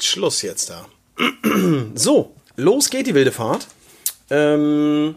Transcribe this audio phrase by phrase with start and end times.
[0.00, 0.86] Schluss jetzt da.
[1.94, 3.68] so, los geht die wilde Fahrt.
[4.30, 5.16] Ähm,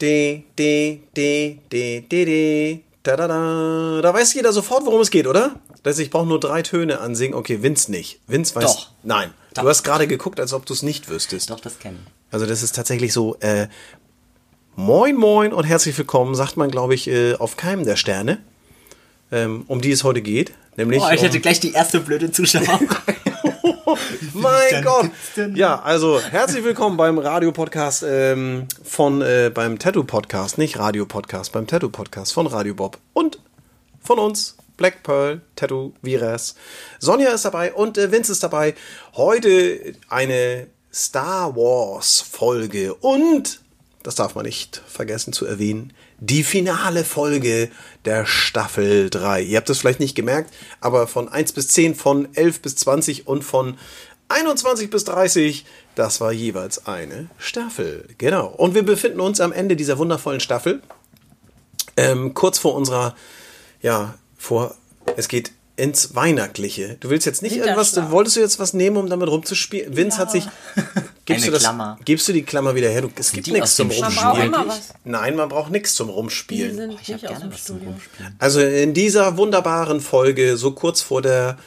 [0.00, 4.00] de, de, de, de, de, de, da, da, da.
[4.02, 5.60] Da weiß jeder sofort, worum es geht, oder?
[5.82, 7.34] Das, ich brauche nur drei Töne ansingen.
[7.34, 8.20] Okay, Vince nicht.
[8.26, 8.64] Vince weiß.
[8.64, 8.90] Doch.
[9.02, 9.32] Nein.
[9.52, 9.62] Doch.
[9.62, 11.50] Du hast gerade geguckt, als ob du es nicht wüsstest.
[11.50, 12.06] Doch, das kennen.
[12.30, 13.68] Also das ist tatsächlich so, äh,
[14.74, 18.42] moin moin und herzlich willkommen, sagt man, glaube ich, äh, auf keinem der Sterne,
[19.30, 20.52] ähm, um die es heute geht.
[20.76, 22.80] Nämlich Oh, ich um, hätte gleich die erste blöde Zuschauer.
[24.34, 25.10] mein Gott.
[25.54, 32.32] Ja, also herzlich willkommen beim Radio-Podcast ähm, von, äh, beim Tattoo-Podcast, nicht Radio-Podcast, beim Tattoo-Podcast
[32.32, 33.38] von Radio Bob und
[34.00, 36.54] von uns, Black Pearl, Tattoo, Viras.
[36.98, 38.74] Sonja ist dabei und äh, Vince ist dabei.
[39.14, 43.60] Heute eine Star Wars-Folge und,
[44.02, 45.92] das darf man nicht vergessen zu erwähnen,
[46.26, 47.70] die finale Folge
[48.04, 49.42] der Staffel 3.
[49.42, 53.26] Ihr habt es vielleicht nicht gemerkt, aber von 1 bis 10, von 11 bis 20
[53.26, 53.76] und von
[54.28, 58.08] 21 bis 30, das war jeweils eine Staffel.
[58.18, 58.46] Genau.
[58.46, 60.82] Und wir befinden uns am Ende dieser wundervollen Staffel
[61.96, 63.14] ähm, kurz vor unserer,
[63.82, 64.74] ja, vor,
[65.16, 66.96] es geht ins Weihnachtliche.
[67.00, 69.96] Du willst jetzt nicht irgendwas, wolltest du jetzt was nehmen, um damit rumzuspielen?
[69.96, 70.46] Vince hat sich,
[71.24, 71.98] gibst Eine du das, Klammer.
[72.04, 73.02] gibst du die Klammer wieder her?
[73.02, 74.54] Du, es gibt nichts zum Rumspielen.
[75.04, 76.74] Nein, man braucht nichts zum Rumspielen.
[76.76, 77.90] sind Ich nicht aus gerne dem Studio.
[77.90, 78.36] Rumspielen.
[78.38, 81.58] Also in dieser wunderbaren Folge, so kurz vor der,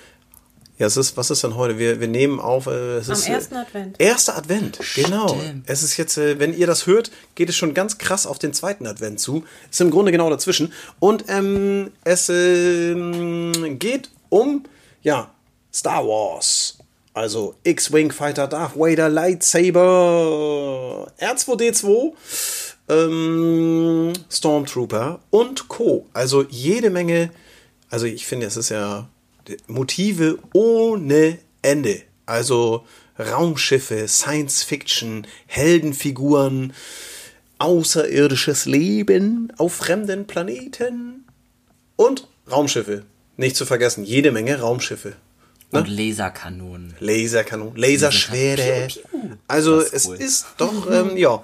[0.77, 1.79] ja, es ist, was ist denn heute?
[1.79, 3.95] Wir, wir nehmen auf, äh, es Am ist, äh, ersten Advent.
[3.99, 5.27] Erster Advent, genau.
[5.29, 5.63] Stimmt.
[5.67, 8.53] Es ist jetzt, äh, wenn ihr das hört, geht es schon ganz krass auf den
[8.53, 9.43] zweiten Advent zu.
[9.71, 10.71] Ist im Grunde genau dazwischen.
[10.99, 14.65] Und ähm, es ähm, geht um,
[15.01, 15.31] ja,
[15.73, 16.76] Star Wars.
[17.17, 22.13] Also X-Wing Fighter, Darth Vader, Lightsaber, R2D2,
[22.89, 26.05] ähm, Stormtrooper und Co.
[26.13, 27.31] Also jede Menge,
[27.89, 29.09] also ich finde, es ist ja
[29.65, 32.03] Motive ohne Ende.
[32.27, 32.85] Also
[33.17, 36.71] Raumschiffe, Science Fiction, Heldenfiguren,
[37.57, 41.25] außerirdisches Leben auf fremden Planeten
[41.95, 43.05] und Raumschiffe.
[43.37, 45.15] Nicht zu vergessen, jede Menge Raumschiffe.
[45.71, 46.95] Und Laserkanonen.
[46.99, 48.87] Laserkanonen, Laserschwere.
[49.47, 50.15] Also Das ist es cool.
[50.15, 51.43] ist doch, ähm, ja.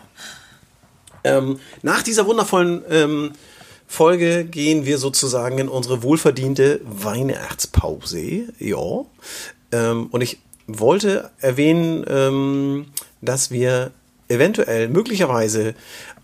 [1.26, 3.32] Ähm, nach dieser wundervollen ähm,
[3.88, 8.44] Folge gehen wir sozusagen in unsere wohlverdiente Weihnachtspause.
[8.60, 9.06] Ja.
[9.72, 12.86] Ähm, und ich wollte erwähnen, ähm,
[13.22, 13.92] dass wir
[14.30, 15.76] eventuell, möglicherweise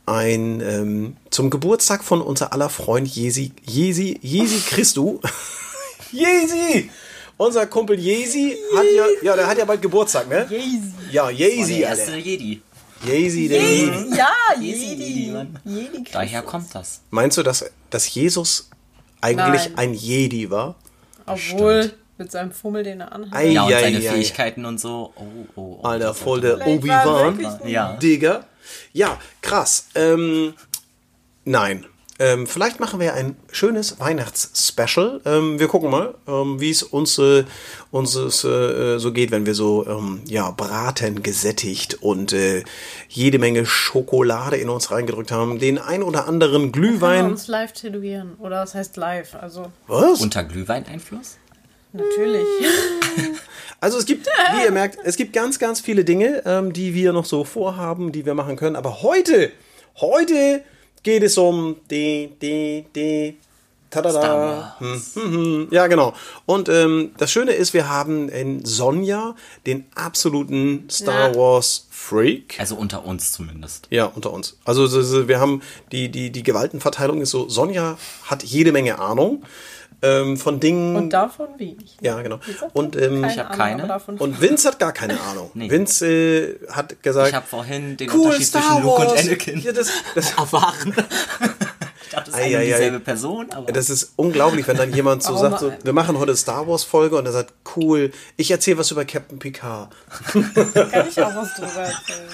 [0.05, 5.19] ein ähm, zum Geburtstag von unser aller Freund Jesi, Jesi, Jesi Christu.
[6.11, 6.89] Jesi!
[7.39, 10.45] Unser Kumpel Jesi hat ja, ja, der hat ja bald Geburtstag, ne?
[10.49, 10.91] Jesi.
[11.09, 12.17] Ja, Jesi, der erste Alter.
[12.17, 12.61] Jedi.
[13.05, 13.85] Jesi, der Jedi.
[13.85, 14.17] Jedi.
[14.17, 14.27] Ja,
[14.59, 15.33] Jedi,
[15.63, 16.03] Jedi.
[16.11, 16.99] Daher kommt das.
[17.11, 18.69] Meinst du, dass, dass Jesus
[19.21, 19.77] eigentlich Nein.
[19.77, 20.75] ein Jedi war?
[21.25, 23.33] Obwohl, mit seinem Fummel, den er anhat.
[23.33, 23.51] Ei.
[23.51, 24.11] Ja, und seine ja, ja.
[24.11, 25.13] Fähigkeiten und so.
[25.15, 25.23] Oh,
[25.55, 25.87] oh, oh.
[25.87, 27.39] Alter, das voll der man- Vielleicht war er Obi-Wan.
[27.39, 27.93] wirklich Ja.
[27.93, 28.45] Digga.
[28.91, 29.85] Ja, krass.
[29.95, 30.53] Ähm,
[31.45, 31.85] nein.
[32.19, 35.21] Ähm, vielleicht machen wir ein schönes Weihnachts-Special.
[35.25, 37.45] Ähm, wir gucken mal, ähm, wie es uns, äh,
[37.91, 42.63] uns äh, so geht, wenn wir so ähm, ja, braten gesättigt und äh,
[43.07, 45.59] jede Menge Schokolade in uns reingedrückt haben.
[45.59, 47.25] Den ein oder anderen Können wir Glühwein.
[47.25, 48.35] uns live tätowieren.
[48.39, 49.35] Oder was heißt live?
[49.35, 50.19] Also, Was?
[50.19, 51.37] Unter Glühweineinfluss?
[51.93, 52.45] natürlich.
[53.81, 57.13] Also es gibt, wie ihr merkt, es gibt ganz, ganz viele Dinge, ähm, die wir
[57.13, 58.75] noch so vorhaben, die wir machen können.
[58.75, 59.53] Aber heute,
[60.01, 60.65] heute
[61.03, 63.37] geht es um die, die, die,
[63.89, 65.67] tada hm, hm, hm.
[65.71, 66.13] Ja, genau.
[66.45, 71.35] Und ähm, das Schöne ist, wir haben in Sonja den absoluten Star Ja.
[71.35, 72.59] Wars Freak.
[72.59, 73.87] Also unter uns zumindest.
[73.89, 74.57] Ja, unter uns.
[74.65, 75.61] Also so- so, wir haben
[75.91, 79.43] die, die, die Gewaltenverteilung ist so, Sonja hat jede Menge Ahnung
[80.01, 80.95] ähm, von Dingen.
[80.95, 81.97] Und davon wenig.
[82.01, 82.39] ja, genau.
[82.73, 83.87] Und, ähm, keine Ich hab Ahnung, keine.
[83.87, 85.51] davon und Vince hat gar keine Ahnung.
[85.55, 85.69] Nee.
[85.69, 89.11] Vince äh, hat gesagt, Ich habe vorhin den cool, Unterschied Star zwischen Luke Wars.
[89.11, 90.93] und Anakin Ja, das, das, erfahren.
[92.03, 95.23] ich dachte, das ist Ei, eine dieselbe Person, aber das ist unglaublich, wenn dann jemand
[95.23, 98.77] so sagt, so, wir machen heute Star Wars Folge und er sagt, cool, ich erzähle
[98.77, 99.89] was über Captain Picard.
[100.31, 102.29] kann ich auch was drüber erzählen.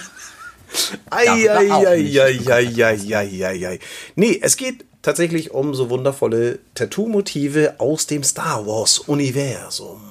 [1.10, 2.20] Ei, Darüber ei, auch ei, nicht.
[2.20, 3.80] ei, ei, ei, ei, ei, ei.
[4.16, 10.02] Nee, es geht tatsächlich um so wundervolle Tattoo-Motive aus dem Star Wars-Universum.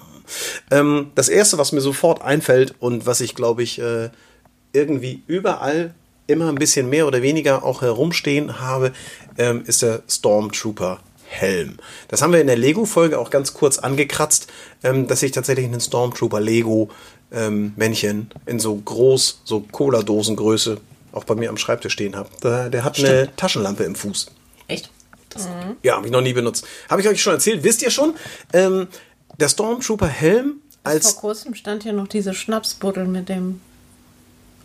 [0.71, 4.11] Ähm, das erste, was mir sofort einfällt und was ich, glaube ich, äh,
[4.73, 5.95] irgendwie überall
[6.29, 8.93] immer ein bisschen mehr oder weniger auch herumstehen habe,
[9.37, 11.01] ähm, ist der Stormtrooper.
[11.27, 11.79] Helm.
[12.07, 14.47] Das haben wir in der Lego-Folge auch ganz kurz angekratzt,
[14.85, 16.91] ähm, dass ich tatsächlich einen Stormtrooper Lego
[17.33, 20.81] ähm, Männchen in so groß, so Cola-Dosengröße
[21.11, 22.29] auch bei mir am Schreibtisch stehen habe.
[22.43, 24.29] Der, der hat eine Taschenlampe im Fuß.
[25.37, 25.49] Echt.
[25.83, 26.67] Ja, habe ich noch nie benutzt.
[26.89, 28.15] Habe ich euch schon erzählt, wisst ihr schon?
[28.53, 28.89] Ähm,
[29.39, 33.61] der Stormtrooper Helm als Vor kurzem stand hier noch diese Schnapsbuddel mit dem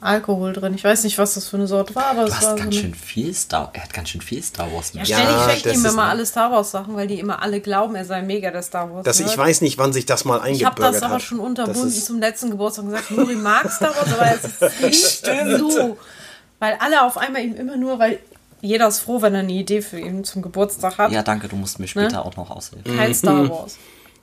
[0.01, 0.73] Alkohol drin.
[0.75, 2.63] Ich weiß nicht, was das für eine Sorte war, aber Du es hast war so
[2.63, 2.81] ganz eine...
[2.81, 5.09] schön viel Star Er hat ganz schön viel Star Wars Ja, mit.
[5.09, 8.05] Ja, ständig das ihm immer alle Star Wars Sachen, weil die immer alle glauben, er
[8.05, 9.03] sei mega der Star Wars.
[9.03, 11.21] dass ich weiß nicht, wann sich das mal Ich eingebürgert habe das aber hat.
[11.21, 14.81] schon Das unterbunden zum letzten Geburtstag und gesagt, Nuri mag Star Wars, aber es ist
[15.25, 15.97] nicht so.
[16.59, 18.19] Weil alle auf einmal ihm immer nur, weil
[18.61, 21.11] jeder ist froh, wenn er eine Idee für ihn zum Geburtstag hat.
[21.11, 22.25] Ja, danke, du musst mir später Ne?
[22.25, 22.95] auch noch aushelfen.
[22.95, 23.77] Kein Star Wars.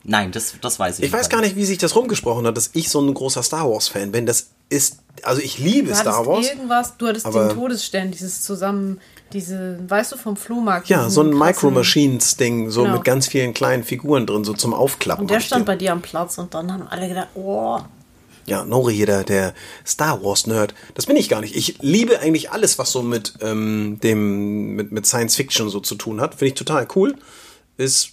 [0.09, 2.71] Nein, das, das weiß ich Ich weiß gar nicht, wie sich das rumgesprochen hat, dass
[2.75, 4.25] ich so ein großer Star Wars Fan bin.
[4.25, 6.47] Das ist, also ich liebe Du Star Wars.
[6.47, 9.01] irgendwas, du hattest den Todesstern, dieses zusammen,
[9.33, 10.89] diese, weißt du, vom Flohmarkt.
[10.89, 12.95] Ja, so ein Micro Machines Ding, so Genau.
[12.95, 15.23] mit ganz vielen kleinen Figuren drin, so zum Aufklappen.
[15.23, 15.67] Und der stand den.
[15.67, 17.81] bei dir am Platz und dann haben alle gedacht, oh,
[18.47, 19.55] Ja, Nori hier, der, der
[19.85, 20.73] Star Wars Nerd.
[20.95, 21.57] Das bin ich gar nicht.
[21.57, 25.97] Ich liebe eigentlich alles, was so mit ähm, dem mit, mit Science Fiction so zu
[25.97, 26.35] tun hat.
[26.37, 27.17] Finde ich total cool.
[27.77, 28.11] Es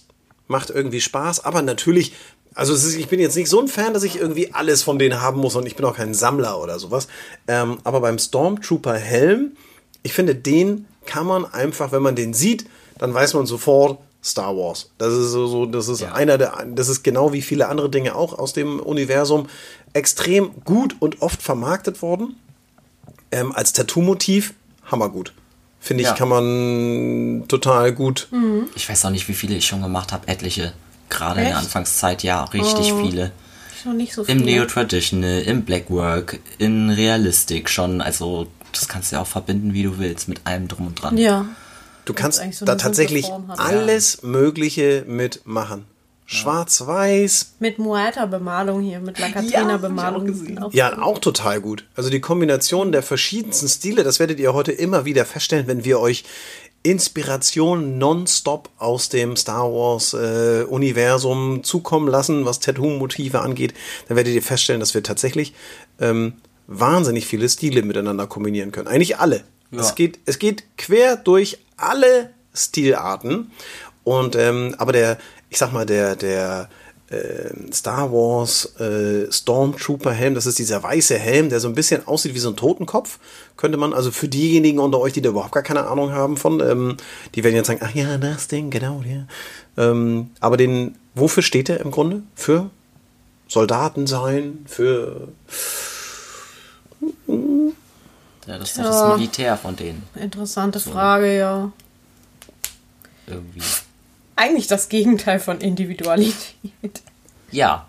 [0.48, 2.12] macht irgendwie Spaß, aber natürlich.
[2.56, 5.20] Also ist, ich bin jetzt nicht so ein Fan, dass ich irgendwie alles von denen
[5.20, 7.08] haben muss und ich bin auch kein Sammler oder sowas.
[7.48, 9.56] Ähm, aber beim Stormtrooper Helm,
[10.04, 12.66] ich finde, den kann man einfach, wenn man den sieht,
[12.98, 14.90] dann weiß man sofort Star Wars.
[14.98, 16.12] Das ist so, so das ist Ja.
[16.12, 19.48] einer der, das ist genau wie viele andere Dinge auch aus dem Universum
[19.94, 22.36] extrem gut und oft vermarktet worden.
[23.32, 24.52] Ähm, als Tattoo-Motiv
[24.84, 25.32] hammergut.
[25.80, 26.14] Finde ich, Ja.
[26.14, 28.28] kann man total gut.
[28.74, 30.28] Ich weiß auch nicht, wie viele ich schon gemacht habe.
[30.28, 30.72] Etliche.
[31.10, 31.58] Gerade in der?
[31.58, 33.02] Anfangszeit, ja, richtig Oh.
[33.06, 33.32] viele.
[34.10, 34.22] so.
[34.24, 38.00] Im Neo-Traditional, im Blackwork, in Realistic schon.
[38.00, 41.18] Also, das kannst du ja auch verbinden, wie du willst, mit allem drum und dran.
[41.18, 41.44] Ja.
[42.06, 43.26] Du kannst eigentlich so da tatsächlich
[43.58, 45.84] alles Mögliche mitmachen.
[46.26, 50.58] Schwarz-Weiß, Mit Muerta-Bemalung hier, mit Lacatina-Bemalung.
[50.62, 51.86] Auch Ja, auch total gut.
[51.96, 56.00] Also die Kombination der verschiedensten Stile, das werdet ihr heute immer wieder feststellen, wenn wir
[56.00, 56.24] euch
[56.82, 63.72] Inspiration nonstop aus dem Star Wars äh, Universum zukommen lassen, was Tattoo-Motive angeht.
[64.08, 65.54] Dann werdet ihr feststellen, dass wir tatsächlich
[65.98, 66.34] ähm,
[66.66, 68.88] wahnsinnig viele Stile miteinander kombinieren können.
[68.88, 69.44] Eigentlich alle.
[69.70, 69.80] Ja.
[69.80, 73.50] Es, geht, es geht quer durch alle Stilarten.
[74.04, 75.18] Und ähm, aber der,
[75.54, 76.68] ich sag mal, der, der
[77.10, 82.04] äh, Star Wars äh, Stormtrooper Helm, das ist dieser weiße Helm, der so ein bisschen
[82.08, 83.20] aussieht wie so ein Totenkopf.
[83.56, 86.58] Könnte man, also für diejenigen unter euch, die da überhaupt gar keine Ahnung haben von,
[86.58, 86.96] ähm,
[87.36, 89.28] die werden jetzt sagen, ach ja, das Ding, genau, der.
[89.76, 92.24] Ähm, aber den, wofür steht der im Grunde?
[92.34, 92.70] Für
[93.46, 95.28] Soldaten sein, für
[97.28, 98.90] Ja, das ist doch Ja.
[99.10, 100.02] das Militär von denen.
[100.16, 101.70] Interessante Frage, ja.
[103.28, 103.60] Irgendwie.
[104.36, 107.02] Eigentlich das Gegenteil von Individualität.
[107.50, 107.86] Ja,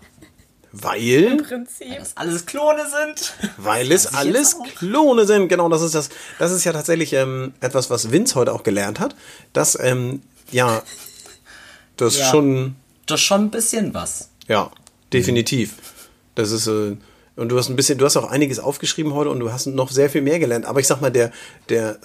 [0.72, 1.24] weil.
[1.24, 1.98] Im Prinzip.
[1.98, 3.34] dass alles Klone sind.
[3.56, 5.48] Weil es alles Klone sind.
[5.48, 6.08] Genau, das ist das.
[6.38, 9.16] Das ist ja tatsächlich ähm, etwas, was Vince heute auch gelernt hat.
[9.52, 10.22] Dass, ähm,
[10.52, 10.82] ja,
[11.96, 12.30] das Ja.
[12.30, 12.76] schon,
[13.06, 14.28] Das ist schon ein bisschen was.
[14.48, 14.70] ja,
[15.12, 15.74] definitiv.
[16.34, 16.96] Das ist, äh,
[17.36, 19.90] und du hast ein bisschen, du hast auch einiges aufgeschrieben heute und du hast noch
[19.90, 20.66] sehr viel mehr gelernt.
[20.66, 21.32] Aber ich sag mal, der,
[21.70, 21.98] der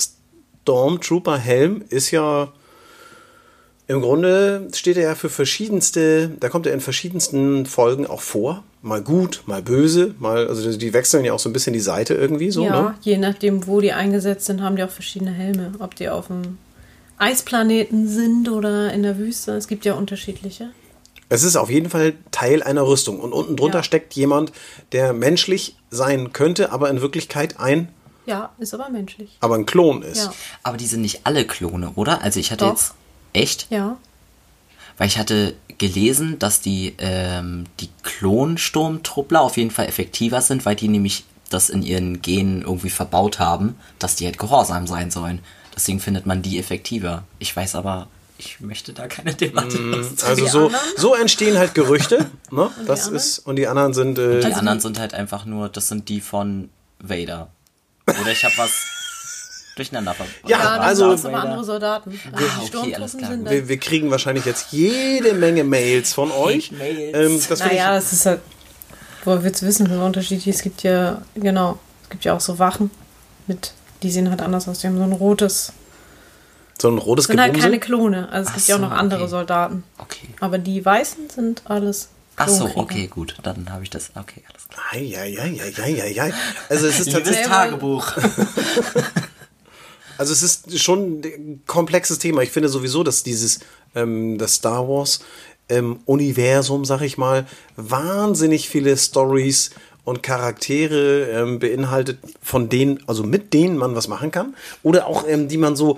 [0.63, 2.51] Stormtrooper Helm ist ja,
[3.91, 8.63] im Grunde steht er ja für verschiedenste, da kommt er in verschiedensten Folgen auch vor.
[8.81, 12.15] Mal gut, mal böse, mal, also die wechseln ja auch so ein bisschen die Seite
[12.15, 12.95] irgendwie so, ja, ne?
[13.01, 15.73] je nachdem, wo die eingesetzt sind, haben die auch verschiedene Helme.
[15.79, 16.57] Ob die auf dem
[17.17, 19.51] Eisplaneten sind oder in der Wüste.
[19.53, 20.71] Es gibt ja unterschiedliche.
[21.29, 23.19] Es ist auf jeden Fall Teil einer Rüstung.
[23.19, 23.83] Und unten drunter Ja.
[23.83, 24.51] steckt jemand,
[24.91, 27.89] der menschlich sein könnte, aber in Wirklichkeit ein,
[28.25, 29.37] Ja, ist aber menschlich.
[29.39, 30.25] aber ein Klon ist.
[30.25, 30.33] Ja.
[30.63, 32.21] Aber die sind nicht alle Klone, oder?
[32.23, 32.71] Also ich hatte Doch.
[32.71, 32.93] jetzt.
[33.33, 33.67] Echt?
[33.69, 33.97] Ja.
[34.97, 40.75] Weil ich hatte gelesen, dass die, ähm, die Klonsturmtruppler auf jeden Fall effektiver sind, weil
[40.75, 45.39] die nämlich das in ihren Genen irgendwie verbaut haben, dass die halt gehorsam sein sollen.
[45.75, 47.23] Deswegen findet man die effektiver.
[47.39, 48.07] Ich weiß aber,
[48.37, 49.77] ich möchte da keine Debatte.
[49.79, 52.29] Mm, Also so, so entstehen halt Gerüchte.
[52.51, 52.69] ne?
[52.85, 53.15] Das anderen?
[53.15, 54.17] ist, und die anderen sind.
[54.19, 56.69] Äh, die anderen sind halt einfach nur, das sind die von
[56.99, 57.49] Vader.
[58.07, 58.71] Oder ich habe was
[59.81, 60.35] durcheinander verbracht.
[60.47, 62.19] Ja, Ja, dann also- aber andere Soldaten.
[62.33, 62.45] Also
[62.77, 63.31] Ah, okay, alles klar.
[63.43, 66.71] wir, wir kriegen wahrscheinlich jetzt jede Menge Mails von euch.
[66.71, 67.17] Mails.
[67.17, 68.41] Ähm, das Naja, es ist halt.
[69.23, 72.57] Woher willst du wissen, wie unterschiedlich es gibt ja, genau, es gibt ja auch so
[72.57, 72.89] Wachen
[73.45, 74.79] mit, die sehen halt anders aus.
[74.79, 75.73] Die haben so ein rotes.
[76.81, 77.67] so ein rotes Sind halt Gebumse.
[77.67, 78.29] keine Klone.
[78.31, 79.29] Also es Ach gibt ja auch so, noch andere okay.
[79.29, 79.83] Soldaten.
[79.99, 80.29] Okay.
[80.39, 82.09] Aber die Weißen sind alles.
[82.37, 83.35] Ach so, okay, gut.
[83.43, 84.09] Dann habe ich das.
[84.15, 84.85] Okay, alles klar.
[84.93, 86.33] Eieieiei.
[86.69, 87.45] Also es ist tatsächlich.
[87.45, 88.13] Tagebuch.
[90.21, 92.43] Also es ist schon ein komplexes Thema.
[92.43, 93.61] Ich finde sowieso, dass dieses
[93.95, 95.21] ähm, das Star Wars
[95.67, 99.71] ähm, Universum, sag ich mal, wahnsinnig viele Stories
[100.03, 104.55] und Charaktere ähm, beinhaltet, von denen, also mit denen man was machen kann.
[104.83, 105.97] Oder auch, ähm, die man so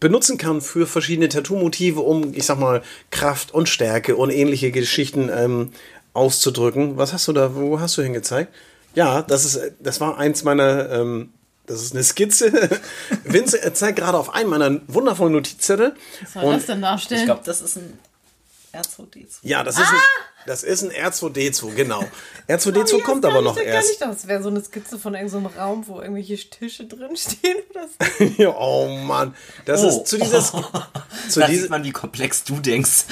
[0.00, 5.28] benutzen kann für verschiedene Tattoo-Motive, um, ich sag mal, Kraft und Stärke und ähnliche Geschichten
[5.30, 5.72] ähm,
[6.14, 6.96] auszudrücken.
[6.96, 8.54] Was hast du da, wo hast du hingezeigt?
[8.94, 11.28] Ja, das ist, das war eins meiner, ähm,
[11.70, 12.52] das ist eine Skizze.
[13.24, 15.94] Vince zeigt gerade auf einen meiner wundervollen Notizzettel.
[16.22, 17.20] Was soll das denn darstellen?
[17.20, 17.98] Ich glaube, das ist ein
[18.72, 19.38] R2D2.
[19.42, 19.98] Ja, das ist, ein,
[20.46, 22.04] das ist ein R2D2, genau.
[22.48, 23.90] R2D2 Oh, ich kommt weiß aber gar noch nicht, erst.
[23.90, 27.56] Ich dachte, das wäre so eine Skizze von irgendeinem Raum, wo irgendwelche Tische drin stehen
[27.70, 28.24] oder so.
[28.42, 29.34] Ja, oh Mann,
[29.64, 29.88] das Oh.
[29.88, 30.60] ist zu dieser, zu
[31.40, 33.06] Da dieser, sieht man, wie komplex du denkst.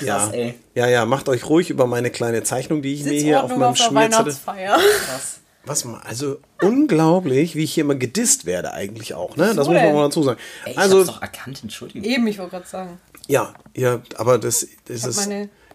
[0.00, 0.58] ja, Krass, ey.
[0.74, 3.62] ja, ja, macht euch ruhig über meine kleine Zeichnung, die ich mir hier auf meinem
[3.64, 4.24] auf der Schmierzettel.
[4.26, 4.78] Weihnachtsfeier.
[4.78, 5.39] Krass.
[5.66, 9.52] Was mal, also unglaublich, wie ich hier immer gedisst werde eigentlich auch, ne?
[9.54, 9.94] Das So muss man denn?
[9.94, 10.40] mal dazu sagen.
[10.64, 12.02] Ey, ich also, hab's doch erkannt, Entschuldigung.
[12.10, 12.98] Eben, ich wollte gerade sagen.
[13.28, 15.28] ja, ja, aber das, das ist,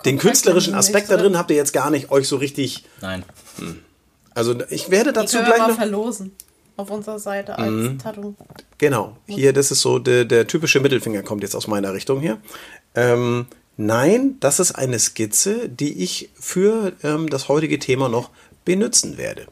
[0.04, 1.38] den künstlerischen Aspekt da drin.
[1.38, 3.24] habt ihr jetzt gar nicht euch so richtig, Nein.
[4.34, 6.32] also ich werde dazu gleich mal noch, verlosen.
[6.77, 8.00] Auf unserer Seite als Mhm.
[8.00, 8.36] Tattoo.
[8.77, 12.38] genau, hier, das ist so, der, der typische Mittelfinger kommt jetzt aus meiner Richtung hier.
[12.96, 13.46] Ähm,
[13.77, 18.30] nein, das ist eine Skizze, die ich für ähm, das heutige Thema noch
[18.65, 19.46] benutzen werde.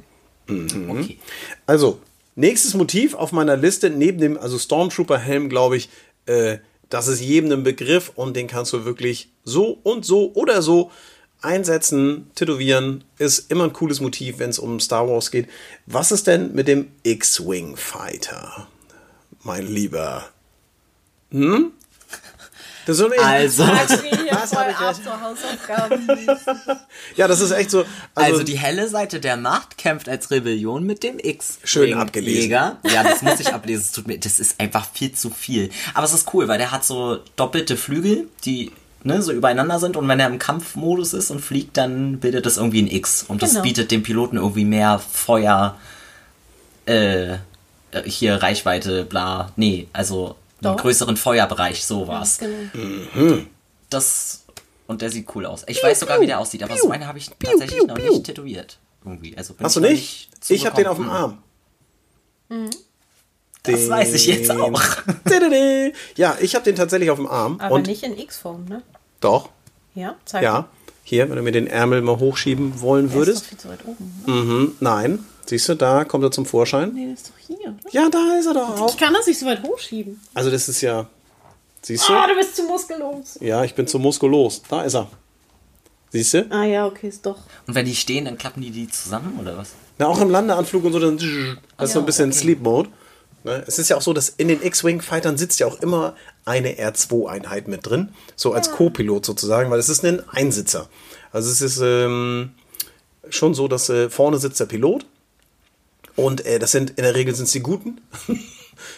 [0.48, 1.20] Okay.
[1.66, 2.00] Also,
[2.36, 5.90] nächstes Motiv auf meiner Liste, neben dem, also Stormtrooper-Helm, glaube ich,
[6.26, 6.58] äh,
[6.90, 10.92] das ist jedem ein Begriff und den kannst du wirklich so und so oder so
[11.42, 13.04] einsetzen, tätowieren.
[13.18, 15.50] Ist immer ein cooles Motiv, wenn es um Star Wars geht.
[15.86, 18.68] Was ist denn mit dem X-Wing Fighter,
[19.44, 20.26] mein Lieber?
[21.32, 21.72] Hm?
[22.86, 23.64] Das ist so ein Also,
[24.48, 26.80] Fragst mich hier Was voll hab ich ab zur Hausaufgaben.
[27.16, 27.80] ja, das ist echt so.
[28.16, 31.60] Also, also die helle Seite der Macht kämpft als Rebellion mit dem X.
[31.64, 32.42] Schön abgelesen.
[32.44, 32.78] Jäger.
[32.92, 33.82] Ja, das muss ich ablesen.
[33.84, 35.70] Es tut mir, das ist einfach viel zu viel.
[35.94, 38.72] Aber es ist cool, weil der hat so doppelte Flügel, die
[39.04, 42.58] ne, so übereinander sind und wenn er im Kampfmodus ist und fliegt, dann bildet das
[42.58, 43.64] irgendwie ein X und das Genau.
[43.64, 45.78] bietet dem Piloten irgendwie mehr Feuer,
[46.86, 47.38] äh, äh,
[48.06, 49.52] hier Reichweite, bla.
[49.56, 52.40] Nee, also einen größeren Feuerbereich, sowas.
[52.40, 53.44] Genau.
[53.94, 54.44] Das
[54.88, 55.64] und der sieht cool aus.
[55.68, 58.12] Ich weiß sogar, wie der aussieht, aber so eine habe ich tatsächlich piu, noch piu.
[58.12, 58.80] nicht tätowiert.
[59.06, 59.38] Irgendwie.
[59.38, 60.30] Also bin hast du ich noch nicht?
[60.50, 61.10] Ich habe den auf dem.
[61.10, 61.38] Arm.
[63.64, 64.82] Das weiß ich jetzt auch.
[66.16, 67.60] Ja, ich habe den tatsächlich auf dem Arm.
[67.60, 68.82] Aber und nicht in X-Form, ne?
[69.20, 69.50] doch,
[69.96, 70.68] Ja, zeig ja.
[71.04, 73.42] Hier, wenn du mir den Ärmel mal hochschieben wollen Der ist würdest.
[73.44, 74.24] doch viel zu weit oben.
[74.26, 74.34] Ne?
[74.34, 75.26] Mhm, nein.
[75.46, 76.94] Siehst du, da kommt er zum Vorschein.
[76.94, 77.72] Nee, der ist doch hier.
[77.72, 77.78] Ne?
[77.92, 78.90] Ja, da ist er doch auch.
[78.90, 80.22] Ich kann das nicht so weit hochschieben.
[80.34, 81.08] Also das ist ja.
[81.84, 82.14] Siehst du?
[82.14, 83.38] Ah, du bist zu muskellos.
[83.42, 84.62] Ja, ich bin zu muskulos.
[84.70, 85.10] Da ist er.
[86.12, 86.46] Siehst du?
[86.50, 87.40] Ah ja, okay, ist doch.
[87.68, 89.72] Und wenn die stehen, dann klappen die die zusammen oder was?
[89.98, 91.18] Na, auch im Landeanflug und so, dann.
[91.18, 92.40] Das ist so ein ja, bisschen okay.
[92.40, 92.90] Sleep Mode.
[93.44, 93.64] Ne?
[93.68, 97.68] Es ist ja auch so, dass in den X-Wing-Fightern sitzt ja auch immer eine R2-Einheit
[97.68, 98.14] mit drin.
[98.38, 100.88] So als Co-Pilot sozusagen, weil es ist ein Einsitzer.
[101.34, 102.52] Also es ist ähm,
[103.30, 105.06] schon so, dass äh, vorne sitzt der Pilot.
[106.16, 108.00] Und äh, das sind, in der Regel sind es die Guten.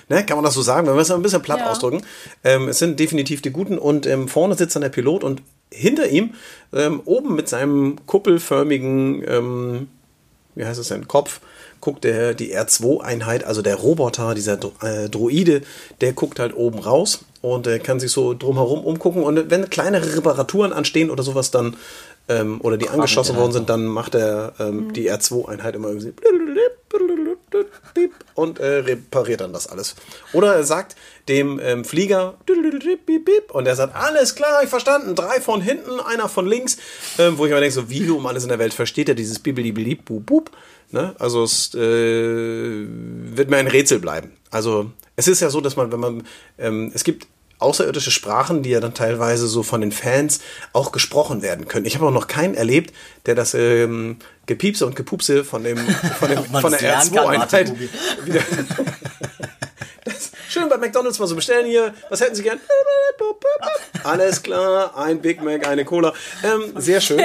[0.10, 1.72] ne, kann man das so sagen, wenn wir es ein bisschen platt Ja.
[1.72, 2.02] ausdrücken.
[2.44, 6.08] Ähm, es sind definitiv die Guten und ähm, vorne sitzt dann der Pilot und hinter
[6.08, 6.34] ihm,
[6.74, 9.88] ähm, oben mit seinem kuppelförmigen, ähm,
[10.56, 11.42] wie heißt es denn, Kopf,
[11.82, 15.62] guckt der, die R2-Einheit, also der Roboter, dieser Dro äh, Droide,
[16.02, 19.24] der guckt halt oben raus und äh, kann sich so drumherum umgucken.
[19.24, 21.76] Und wenn kleinere Reparaturen anstehen oder sowas, dann,
[22.30, 26.14] ähm, oder die angeschossen worden sind, dann macht er ähm, die R2-Einheit immer irgendwie
[28.36, 29.96] und äh, repariert dann das alles.
[30.34, 30.96] Oder er sagt
[31.28, 32.36] dem ähm, Flieger
[33.52, 36.78] und er sagt, alles klar, ich verstanden, drei von hinten, einer von links,
[37.18, 39.40] ähm, wo ich mir denke, so wie um alles in der Welt versteht er dieses
[39.40, 39.74] Bibeli.
[40.92, 41.16] Ne?
[41.18, 44.34] Also es äh, wird mir ein Rätsel bleiben.
[44.52, 46.28] Also es ist ja so, dass man, wenn man,
[46.60, 47.28] ähm, es gibt
[47.60, 50.40] außerirdische Sprachen, die ja dann teilweise so von den Fans
[50.74, 51.86] auch gesprochen werden können.
[51.86, 52.94] Ich habe auch noch keinen erlebt,
[53.26, 55.78] der das ähm, Gepiepse und Gepupse von dem
[56.20, 57.90] von, dem, von der es lernen kann, R2-Einheit Martin
[58.26, 58.42] wieder.
[60.04, 61.94] Das, schön bei McDonalds mal so bestellen hier.
[62.10, 62.60] Was hätten Sie gern?
[64.04, 66.14] Alles klar, ein Big Mac, eine Cola.
[66.44, 67.22] Ähm, sehr schön.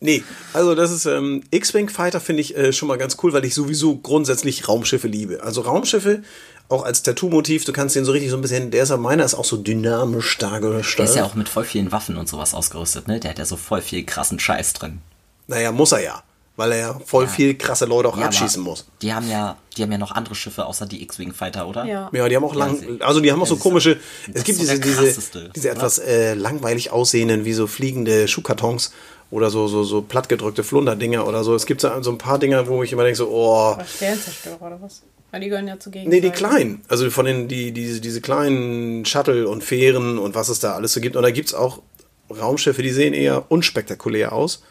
[0.00, 0.22] Nee,
[0.52, 3.54] also das ist ähm, X-Wing Fighter finde ich äh, schon mal ganz cool, weil ich
[3.54, 5.42] sowieso grundsätzlich Raumschiffe liebe.
[5.42, 6.22] Also Raumschiffe
[6.68, 9.24] auch als Tattoo-Motiv, du kannst den so richtig so ein bisschen, der ist ja meiner
[9.24, 11.08] ist auch so dynamisch Der dargestellt.
[11.08, 13.20] ist ja auch mit voll vielen Waffen und sowas ausgerüstet, ne?
[13.20, 15.00] Der hat ja so voll viel krassen Scheiß drin.
[15.46, 16.22] Naja, muss er ja,
[16.56, 18.86] weil er ja voll viel krasse Leute auch Ja, abschießen muss.
[19.02, 21.84] Die haben ja, die haben ja noch andere Schiffe außer die X-Wing Fighter, oder?
[21.84, 22.08] Ja.
[22.12, 23.98] Ja, die haben auch Ja, lang, also die haben auch so komische,
[24.32, 28.92] es gibt so diese, der diese, diese etwas äh, langweilig aussehenden, wie so fliegende Schuhkartons
[29.30, 31.54] oder so, so, so plattgedrückte Flunderdinger oder so.
[31.54, 34.78] Es gibt so, so ein paar Dinger, wo ich immer denke so, oh, Sternzerstörer oder
[34.80, 35.02] was?
[35.34, 36.10] Weil die gehören ja zu Gegend.
[36.10, 36.82] Nee, die kleinen.
[36.86, 40.92] Also von den, die, diese, diese kleinen Shuttle und Fähren und was es da alles
[40.92, 41.16] so gibt.
[41.16, 41.82] Und da gibt es auch
[42.30, 44.62] Raumschiffe, die sehen eher unspektakulär aus.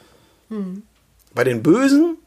[1.34, 2.17] Bei den Bösen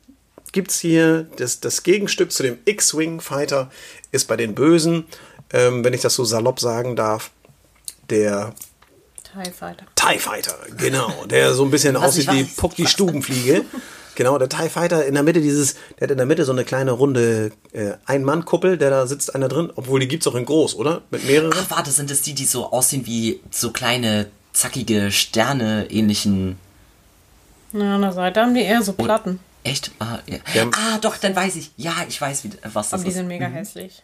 [0.52, 3.70] gibt es hier das, das Gegenstück zu dem X-Wing Fighter,
[4.12, 5.06] ist bei den Bösen,
[5.54, 7.30] ähm, wenn ich das so salopp sagen darf,
[8.10, 8.52] der
[9.32, 9.86] TIE Fighter.
[9.94, 11.24] TIE Fighter, genau.
[11.24, 12.44] Der so ein bisschen Was aussieht wie.
[12.44, 13.64] Puck die Stubenfliege.
[14.16, 16.64] Genau, der TIE Fighter in der Mitte dieses, der hat in der Mitte so eine
[16.64, 20.74] kleine runde äh, Ein-Mann-Kuppel, der da sitzt einer drin, obwohl die gibt's auch in groß,
[20.74, 21.02] oder?
[21.10, 21.52] Mit mehreren?
[21.54, 26.58] Ach, warte, sind es die, die so aussehen wie so kleine, zackige Sterne ähnlichen.
[27.72, 29.38] Na, an der Seite haben die eher so Platten.
[29.64, 29.90] Echt?
[29.98, 30.38] Ah, ja.
[30.54, 30.70] Ja.
[30.72, 31.72] ah, doch, dann weiß ich.
[31.76, 33.16] Ja, ich weiß, wie, was das Aber die ist.
[33.16, 34.02] sind mega hässlich.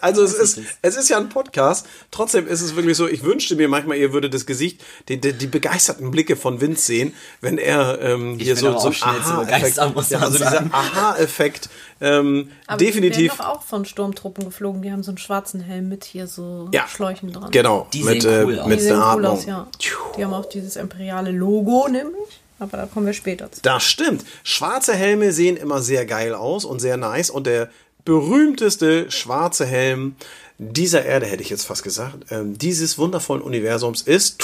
[0.00, 1.86] Also es ist, es ist ja ein Podcast.
[2.10, 5.32] Trotzdem ist es wirklich so, ich wünschte mir manchmal, ihr würdet das Gesicht, die, die,
[5.32, 10.38] die begeisterten Blicke von Vince sehen, wenn er ähm, hier so, so Aha-Effekt, ja, also
[10.38, 11.68] dieser Aha-Effekt,
[12.00, 13.32] ähm, Aber definitiv.
[13.32, 14.82] die werden auch von Sturmtruppen geflogen.
[14.82, 17.50] Die haben so einen schwarzen Helm mit hier so Ja, Schläuchen dran.
[17.50, 18.66] Genau, Die mit, sehen äh, cool aus.
[18.68, 19.68] mit Die sehen der cool aus, ja.
[20.16, 22.40] Die haben auch dieses imperiale Logo nämlich.
[22.60, 23.62] Aber da kommen wir später zu.
[23.62, 24.24] Das stimmt.
[24.42, 27.30] Schwarze Helme sehen immer sehr geil aus und sehr nice.
[27.30, 27.68] Und der
[28.08, 30.16] berühmteste schwarze Helm
[30.56, 34.38] dieser Erde, hätte ich jetzt fast gesagt, ähm, dieses wundervollen Universums ist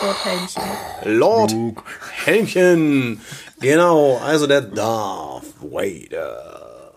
[0.00, 0.62] Dort Helmchen.
[1.04, 1.54] Lord
[2.24, 3.20] Helmchen.
[3.60, 6.92] Genau, also der Darth Vader.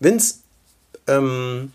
[0.00, 0.36] Vince,
[1.06, 1.72] ähm,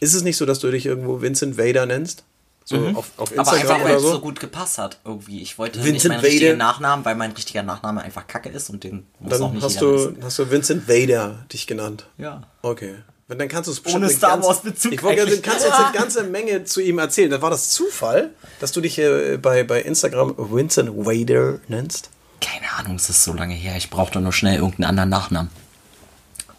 [0.00, 2.24] ist es nicht so, dass du dich irgendwo Vincent Vader nennst?
[2.66, 3.38] So auf, auf Mhm.
[3.40, 4.10] Aber Instagram einfach, weil es so?
[4.12, 5.42] so gut gepasst hat, irgendwie.
[5.42, 6.56] Ich wollte nicht Vincent meinen richtigen Vader.
[6.56, 9.74] Nachnamen, weil mein richtiger Nachname einfach kacke ist und den muss auch Dann nicht hast
[9.74, 10.18] jeder du, wissen.
[10.24, 12.06] hast du Vincent Vader dich genannt.
[12.16, 12.42] Ja.
[12.62, 12.94] Okay.
[13.28, 15.42] Wenn, dann kannst du es Ohne Star Wars Bezug Ich wollte sagen, eigentlich.
[15.42, 17.30] du kannst uns eine ganze Menge zu ihm erzählen.
[17.30, 18.30] Das war das Zufall,
[18.60, 22.10] dass du dich äh, bei, bei Instagram Vincent Vader nennst?
[22.40, 23.76] Keine Ahnung, es ist so lange her.
[23.76, 25.50] Ich brauchte nur schnell irgendeinen anderen Nachnamen.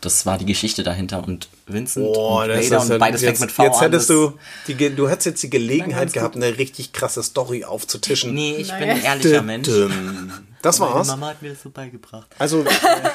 [0.02, 3.40] Das war die Geschichte dahinter und Vincent Boah, und das Vader ist und beides jetzt,
[3.40, 3.82] fängt mit V jetzt an.
[3.82, 4.34] hättest du,
[4.68, 8.34] die, du hättest jetzt die Gelegenheit gehabt, eine richtig krasse Story aufzutischen.
[8.34, 9.68] Nee, ich bin ein ehrlicher Mensch.
[10.62, 11.08] Das Meine war's.
[11.08, 12.28] Mama hat mir das so beigebracht.
[12.38, 12.64] Also,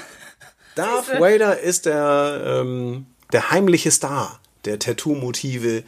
[0.75, 5.85] Darth Vader ist der, ähm, der heimliche Star der Tattoo-Motive.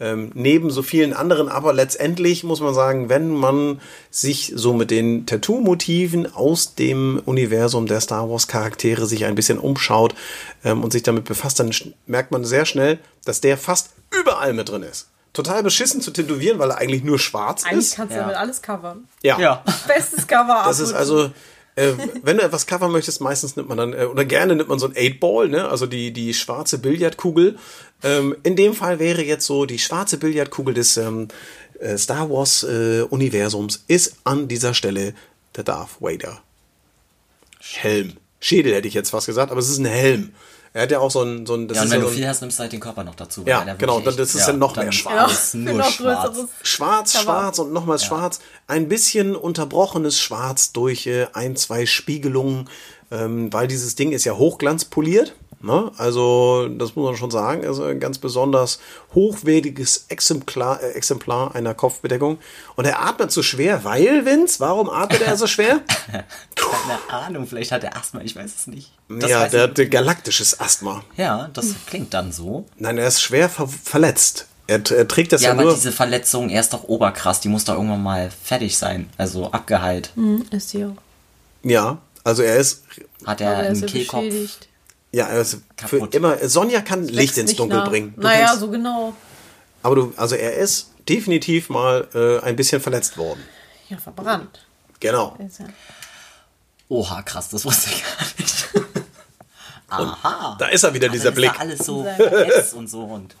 [0.00, 4.90] Ähm, neben so vielen anderen, aber letztendlich muss man sagen, wenn man sich so mit
[4.90, 10.14] den Tattoo-Motiven aus dem Universum der Star Wars-Charaktere sich ein bisschen umschaut
[10.64, 11.72] ähm, und sich damit befasst, dann
[12.06, 15.08] merkt man sehr schnell, dass der fast überall mit drin ist.
[15.32, 17.96] Total beschissen zu tätowieren, weil er eigentlich nur schwarz Eigentlich ist.
[17.96, 18.22] kannst du Ja.
[18.22, 19.04] damit alles covern.
[19.22, 19.62] Ja.
[19.88, 21.30] Bestes Cover Das ist also,
[21.76, 24.78] äh, wenn du etwas covern möchtest, meistens nimmt man dann, äh, oder gerne nimmt man
[24.78, 25.68] so ein 8-Ball, ne?
[25.68, 27.58] also die, die schwarze Billardkugel.
[28.02, 31.28] Ähm, in dem Fall wäre jetzt so, die schwarze Billardkugel des ähm,
[31.80, 35.14] äh, Star Wars äh, Universums ist an dieser Stelle
[35.56, 36.40] der Darth Vader.
[37.60, 38.14] Helm.
[38.40, 40.32] Schädel hätte ich jetzt fast gesagt, aber es ist ein Helm.
[40.76, 42.10] Er hat ja auch so ein, so ein, das Ja, und ist wenn ja du
[42.10, 43.42] so viel hast, nimmst du halt den Körper noch dazu.
[43.46, 45.32] Ja, weil er genau, dann ist es echt- ja noch mehr schwarz.
[45.32, 46.26] ist für nur noch schwarz.
[46.34, 46.50] größeres.
[46.64, 48.40] Schwarz, schwarz und nochmals schwarz.
[48.66, 52.68] Ein bisschen unterbrochenes Schwarz durch äh, ein, zwei Spiegelungen,
[53.12, 55.36] ähm, weil dieses Ding ist ja hochglanzpoliert.
[55.60, 55.90] Ne?
[55.96, 58.80] Also, das muss man schon sagen, ist ein ganz besonders
[59.14, 62.38] hochwertiges Exemplar, äh, Exemplar einer Kopfbedeckung.
[62.76, 65.80] Und er atmet so schwer, weil, Vince, warum atmet er so schwer?
[66.74, 68.92] Keine Ahnung, vielleicht hat er Asthma, ich weiß es nicht.
[69.08, 71.04] Das ja, der ich hat galaktisches Asthma.
[71.16, 72.66] Ja, das klingt dann so.
[72.76, 74.46] Nein, er ist schwer ver verletzt.
[74.66, 75.74] Er, er trägt das ja, Ja, aber nur.
[75.74, 79.10] diese Verletzung, er ist doch oberkrass, die muss doch irgendwann mal fertig sein.
[79.18, 80.10] Also abgeheilt.
[80.14, 80.96] Hm, ist die auch.
[81.62, 82.82] Ja, also er ist
[83.26, 84.22] Hat er er ist einen ja Kehlkopf?
[84.24, 84.68] beschädigt.
[85.12, 86.14] Ja, er ist für Kaputt.
[86.14, 86.48] immer.
[86.48, 87.88] Sonja kann Licht ins Dunkel nach.
[87.88, 88.14] bringen.
[88.16, 89.14] Du Naja, kannst, so genau.
[89.82, 93.40] aber du, also er ist definitiv mal äh, ein bisschen verletzt worden.
[93.90, 94.66] Ja, verbrannt.
[95.00, 95.36] Genau.
[96.88, 98.68] Oha, krass, das wusste ich gar nicht.
[99.88, 100.56] Aha.
[100.58, 101.50] Da ist er wieder, dieser Blick.
[101.50, 103.36] Ist da alles so verletzt und so und.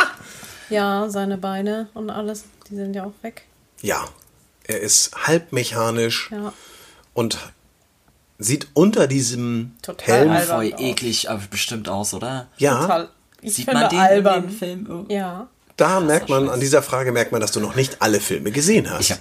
[0.70, 3.42] ja, seine Beine und alles, die sind ja auch weg.
[3.82, 4.04] Ja,
[4.64, 6.52] er ist halb mechanisch Ja.
[7.14, 7.38] und
[8.38, 10.46] sieht unter diesem Total Helm.
[10.46, 10.80] Voll aus.
[10.80, 12.46] eklig, aber bestimmt aus, oder?
[12.58, 13.08] Ja, Total.
[13.42, 14.44] Ich Sieht finde man den albern.
[14.44, 14.86] in dem Film?
[14.86, 15.14] irgendwie?
[15.14, 15.48] Ja.
[15.76, 18.88] da merkt man, an dieser Frage merkt man, dass du noch nicht alle Filme gesehen
[18.90, 19.00] hast.
[19.00, 19.20] Ich habe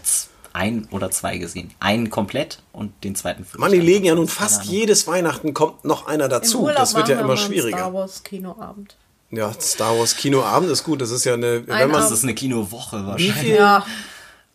[0.54, 1.72] ein oder zwei gesehen.
[1.80, 3.62] Einen komplett und den zweiten Film.
[3.62, 6.68] Mann, die legen ja nun fast jedes Weihnachten kommt noch einer dazu.
[6.76, 7.78] Das wird ja immer schwieriger.
[7.78, 8.96] Star Wars Kinoabend.
[9.32, 11.02] Ja, Star Wars Kinoabend ist gut.
[11.02, 13.34] Das ist ja eine, wenn Ein man Das ist eine Kinowoche wie wahrscheinlich.
[13.34, 13.86] viel, Ja.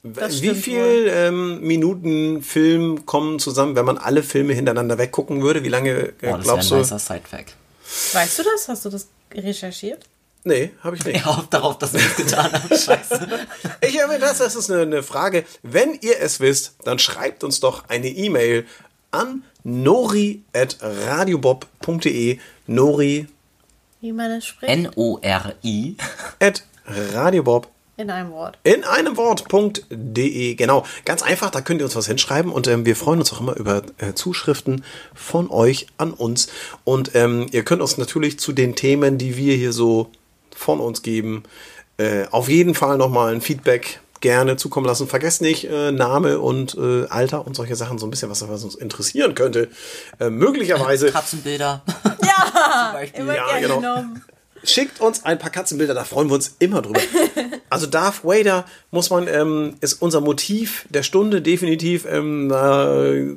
[0.02, 5.62] wie viel ähm, Minuten Film kommen zusammen, wenn man alle Filme hintereinander weggucken würde?
[5.64, 6.74] Wie lange äh, Oh, das glaubst wäre du?
[6.74, 7.54] ein nicer Sidefact.
[8.12, 8.68] Weißt du das?
[8.68, 10.04] Hast du das recherchiert?
[10.46, 11.16] Nee, habe ich nicht.
[11.16, 12.68] Ich hoffe darauf, dass ich es getan habe.
[12.78, 13.28] Scheiße.
[13.80, 15.44] Ich habe das, das ist eine, eine Frage.
[15.62, 18.66] Wenn ihr es wisst, dann schreibt uns doch eine E-Mail
[19.10, 22.38] an nori@radiobob.de.
[22.66, 23.26] Nori
[24.00, 24.72] Wie man es spricht?
[24.72, 25.96] N-O-R-I.
[26.40, 28.58] at radiobob In einem Wort.
[28.64, 30.54] in einem Wort.de.
[30.56, 33.40] Genau, ganz einfach, da könnt ihr uns was hinschreiben und ähm, wir freuen uns auch
[33.40, 36.48] immer über äh, Zuschriften von euch an uns.
[36.84, 40.10] Und ähm, ihr könnt uns natürlich zu den Themen, die wir hier so
[40.54, 41.42] von uns geben,
[41.98, 45.06] äh, auf jeden Fall nochmal ein Feedback gerne zukommen lassen.
[45.06, 48.64] Vergesst nicht äh, Name und äh, Alter und solche Sachen, so ein bisschen was, was
[48.64, 49.68] uns interessieren könnte.
[50.18, 51.82] Äh, möglicherweise Katzenbilder.
[52.24, 53.76] Ja, immer Ja, gerne genau.
[53.80, 54.24] genommen.
[54.64, 57.00] schickt uns ein paar Katzenbilder, da freuen wir uns immer drüber.
[57.68, 62.06] Also Darth Vader muss man, ähm, ist unser Motiv der Stunde definitiv.
[62.08, 63.36] Ähm, äh,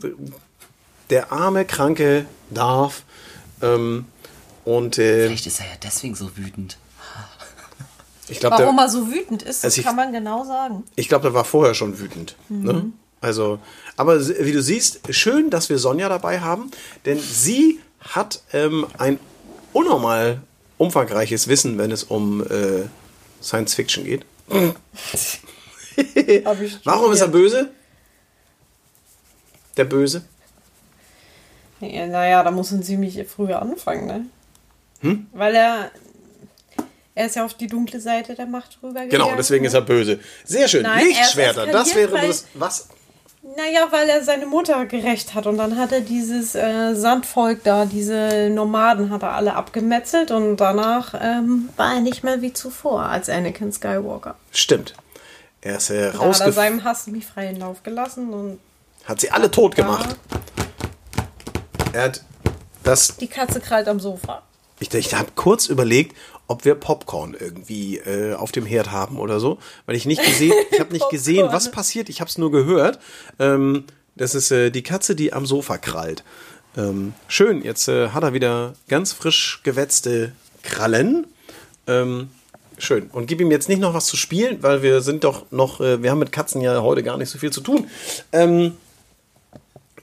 [1.10, 3.04] der arme, kranke Darth.
[3.62, 4.06] Ähm,
[4.64, 6.78] und äh, Vielleicht ist er ja deswegen so wütend.
[8.30, 10.84] Ich glaube, Warum der, er so wütend ist, das Also ich- kann man genau sagen.
[10.96, 12.36] ich glaub, der war vorher schon wütend.
[12.50, 12.92] Ne?
[13.22, 13.60] Also,
[13.96, 16.70] aber wie du siehst, schön, dass wir Sonja dabei haben,
[17.06, 19.20] denn sie hat ähm, ein
[19.74, 20.42] unnormal
[20.78, 22.84] umfangreiches Wissen, wenn es um äh,
[23.42, 24.26] Science Fiction geht.
[26.84, 27.70] Warum ist er böse?
[29.78, 30.24] Der Böse?
[31.80, 34.26] Ja, naja, da muss man ziemlich früh anfangen, ne?
[35.02, 35.28] Hm?
[35.34, 35.92] Weil er.
[37.18, 39.10] Er ist ja auf die dunkle Seite der Macht rübergegangen.
[39.10, 40.20] Genau, deswegen ist er böse.
[40.46, 40.84] Sehr schön.
[40.84, 42.46] Nein, er Lichtschwerter, das wäre weil- das.
[42.54, 42.90] Was?
[43.56, 47.86] Naja, weil er seine Mutter gerecht hat und dann hat er dieses äh, Sandvolk da,
[47.86, 53.04] diese Nomaden hat er alle abgemetzelt und danach ähm, war er nicht mehr wie zuvor
[53.04, 54.36] als Anakin Skywalker.
[54.52, 54.94] Stimmt.
[55.62, 58.60] Er ist äh, Da hat er seinem Hass nie freien Lauf gelassen und
[59.06, 60.16] Hat sie alle tot gemacht.
[61.94, 62.22] Er hat
[62.84, 64.44] das die Katze krallt am Sofa.
[64.80, 66.16] Ich, ich habe kurz überlegt,
[66.48, 70.54] ob wir Popcorn irgendwie äh, auf dem Herd haben oder so, weil ich nicht gesehen,
[70.72, 72.10] ich habe nicht gesehen, was passiert.
[72.10, 73.00] Ich habe es nur gehört.
[73.40, 73.86] Ähm,
[74.16, 76.24] das ist äh, die Katze, die am Sofa krallt.
[76.76, 77.64] Ähm, schön.
[77.64, 80.32] Jetzt äh, hat er wieder ganz frisch gewetzte
[80.64, 81.28] Krallen.
[81.88, 82.30] Ähm,
[82.78, 83.10] schön.
[83.12, 86.02] Und gib ihm jetzt nicht noch was zu spielen, weil wir sind doch noch, äh,
[86.02, 87.88] wir haben mit Katzen ja heute gar nicht so viel zu tun.
[88.32, 88.74] Ähm,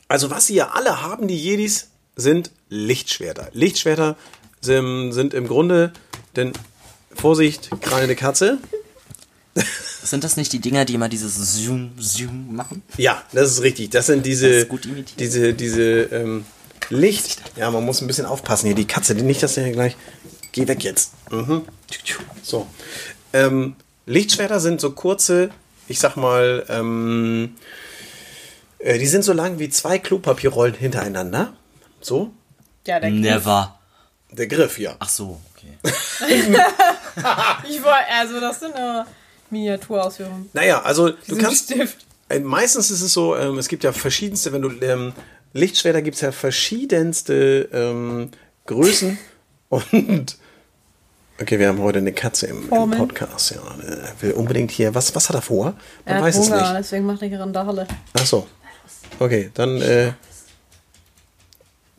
[0.09, 3.49] also was sie ja alle haben, die Jedis, sind Lichtschwerter.
[3.53, 4.17] Lichtschwerter
[4.65, 5.93] sind, sind im Grunde,
[6.37, 6.53] denn
[7.15, 8.59] Vorsicht, krallende Katze.
[10.03, 12.83] Sind das nicht die Dinger, die immer dieses Zoom, Zoom machen?
[12.97, 13.91] Ja, das ist richtig.
[13.91, 16.45] Das sind diese, Das diese, diese ähm,
[16.91, 17.41] Licht.
[17.57, 18.75] Ja, man muss ein bisschen aufpassen hier.
[18.75, 19.97] Die Katze, die nicht, dass der gleich.
[20.53, 21.13] Geh weg jetzt.
[21.31, 21.63] Mhm.
[22.43, 22.67] So.
[23.33, 25.51] Ähm, Lichtschwerter sind so kurze,
[25.89, 27.55] ich sag mal, ähm,
[28.79, 31.55] äh, die sind so lang wie zwei Klopapierrollen hintereinander.
[32.01, 32.33] So.
[32.87, 33.01] Ja.
[33.01, 33.79] Never.
[34.37, 34.97] Der Griff, ja.
[34.99, 35.77] Ach so, okay.
[37.69, 39.07] Ich war, also das sind eine
[39.51, 40.49] Miniaturausführung.
[40.53, 41.65] Naja, also du kannst.
[41.65, 41.99] Stift.
[42.29, 45.13] Äh, Meistens ist es so, ähm, es gibt ja verschiedenste, wenn du ähm,
[45.53, 48.31] Lichtschwerter gibt es ja verschiedenste ähm,
[48.67, 49.19] Größen
[49.69, 50.37] und
[51.41, 52.91] okay, wir haben heute eine Katze im, im.
[52.91, 53.61] Podcast, ja.
[53.87, 54.95] Er will unbedingt hier.
[54.95, 55.65] Was, was hat er vor?
[55.67, 55.75] Man
[56.07, 56.79] Er hat weiß es Hunger, nicht.
[56.81, 57.87] deswegen macht er Randale.
[58.15, 58.47] Ach so.
[59.21, 60.13] Okay, dann äh,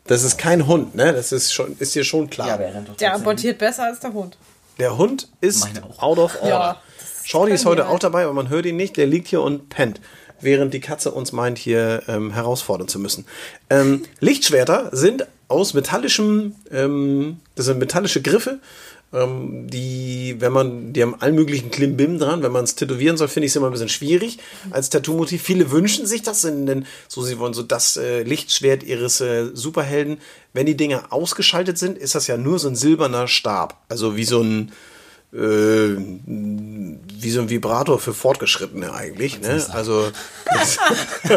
[0.06, 1.12] das ist kein Hund, ne?
[1.12, 2.58] Das ist schon, ist dir schon klar.
[2.58, 4.36] rennt doch Der abortiert besser als der Hund.
[4.78, 6.02] Der Hund ist Meine auch.
[6.02, 6.48] out of order.
[6.48, 6.82] Ja,
[7.24, 7.94] Shorty ist heute halt.
[7.94, 8.96] auch dabei, aber man hört ihn nicht.
[8.96, 10.00] Der liegt hier und pennt,
[10.40, 13.26] während die Katze uns meint, hier ähm, herausfordern zu müssen.
[13.70, 18.58] Ähm, Lichtschwerter sind aus metallischem, ähm, das sind metallische Griffe,
[19.12, 22.42] ähm, die, wenn man, die haben allen möglichen Klimbim dran.
[22.42, 24.38] Wenn man es tätowieren soll, finde ich es immer ein bisschen schwierig
[24.70, 25.42] als Tattoo-Motiv.
[25.42, 30.18] Viele wünschen sich das, denn so sie wollen so das äh, Lichtschwert ihres äh, Superhelden.
[30.52, 34.24] Wenn die Dinger ausgeschaltet sind, ist das ja nur so ein silberner Stab, also wie
[34.24, 34.72] so ein
[35.36, 35.96] äh,
[37.18, 39.40] wie so ein Vibrator für Fortgeschrittene eigentlich.
[39.40, 39.64] Ne?
[39.72, 40.10] Also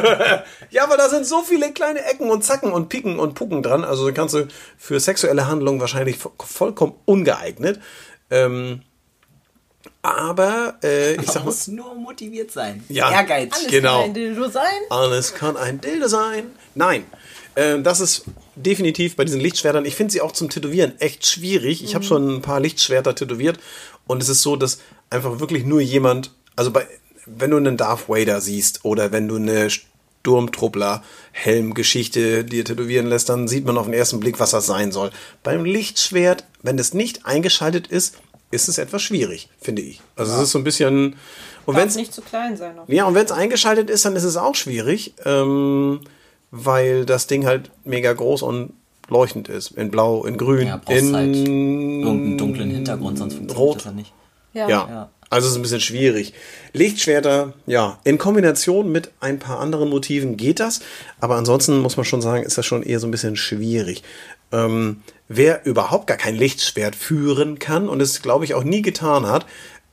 [0.70, 3.84] ja, aber da sind so viele kleine Ecken und Zacken und Piken und Pucken dran.
[3.84, 7.80] Also kannst du für sexuelle Handlungen wahrscheinlich vo- vollkommen ungeeignet.
[8.30, 8.82] Ähm,
[10.02, 12.84] aber äh, ich sag mal, muss nur motiviert sein.
[12.90, 13.12] Ja.
[13.12, 13.52] Ehrgeiz.
[13.54, 14.00] Alles Genau.
[14.02, 14.64] kann ein Dildo sein.
[14.90, 16.46] alles kann ein Dildo sein.
[16.76, 17.06] Nein,
[17.56, 18.24] ähm, das ist
[18.64, 19.86] definitiv bei diesen Lichtschwertern.
[19.86, 21.84] Ich finde sie auch zum Tätowieren echt schwierig.
[21.84, 23.60] Ich habe schon ein paar Lichtschwerter tätowiert
[24.08, 26.86] und es ist so, dass einfach wirklich nur jemand, also bei,
[27.26, 33.30] wenn du einen Darth Vader siehst oder wenn du eine Sturmtruppler Helmgeschichte dir tätowieren lässt,
[33.30, 35.12] dann sieht man auf den ersten Blick, was das sein soll.
[35.44, 38.18] Beim Lichtschwert, wenn es nicht eingeschaltet ist,
[38.52, 40.02] ist es etwas schwierig, finde ich.
[40.16, 41.16] Also es ist so ein bisschen
[41.66, 42.76] und wenn es nicht zu klein sein.
[42.88, 46.02] Ja, und wenn es eingeschaltet ist, dann ist es auch schwierig, ähm,
[46.52, 48.74] weil das Ding halt mega groß und
[49.10, 49.72] leuchtend ist.
[49.72, 53.78] In Blau, in Grün, Ja, in halt irgendeinen dunklen Hintergrund, sonst funktioniert Rot.
[53.78, 54.14] das ja nicht.
[54.54, 54.70] ja.
[54.70, 54.88] Ja.
[54.90, 55.10] Ja.
[55.32, 56.34] Also es ist ein bisschen schwierig.
[56.74, 60.80] Lichtschwerter, ja, in Kombination mit ein paar anderen Motiven geht das,
[61.20, 64.02] aber ansonsten muss man schon sagen, ist das schon eher so ein bisschen schwierig.
[64.52, 69.28] Ähm, wer überhaupt gar kein Lichtschwert führen kann und es, glaube ich, auch nie getan
[69.28, 69.46] hat,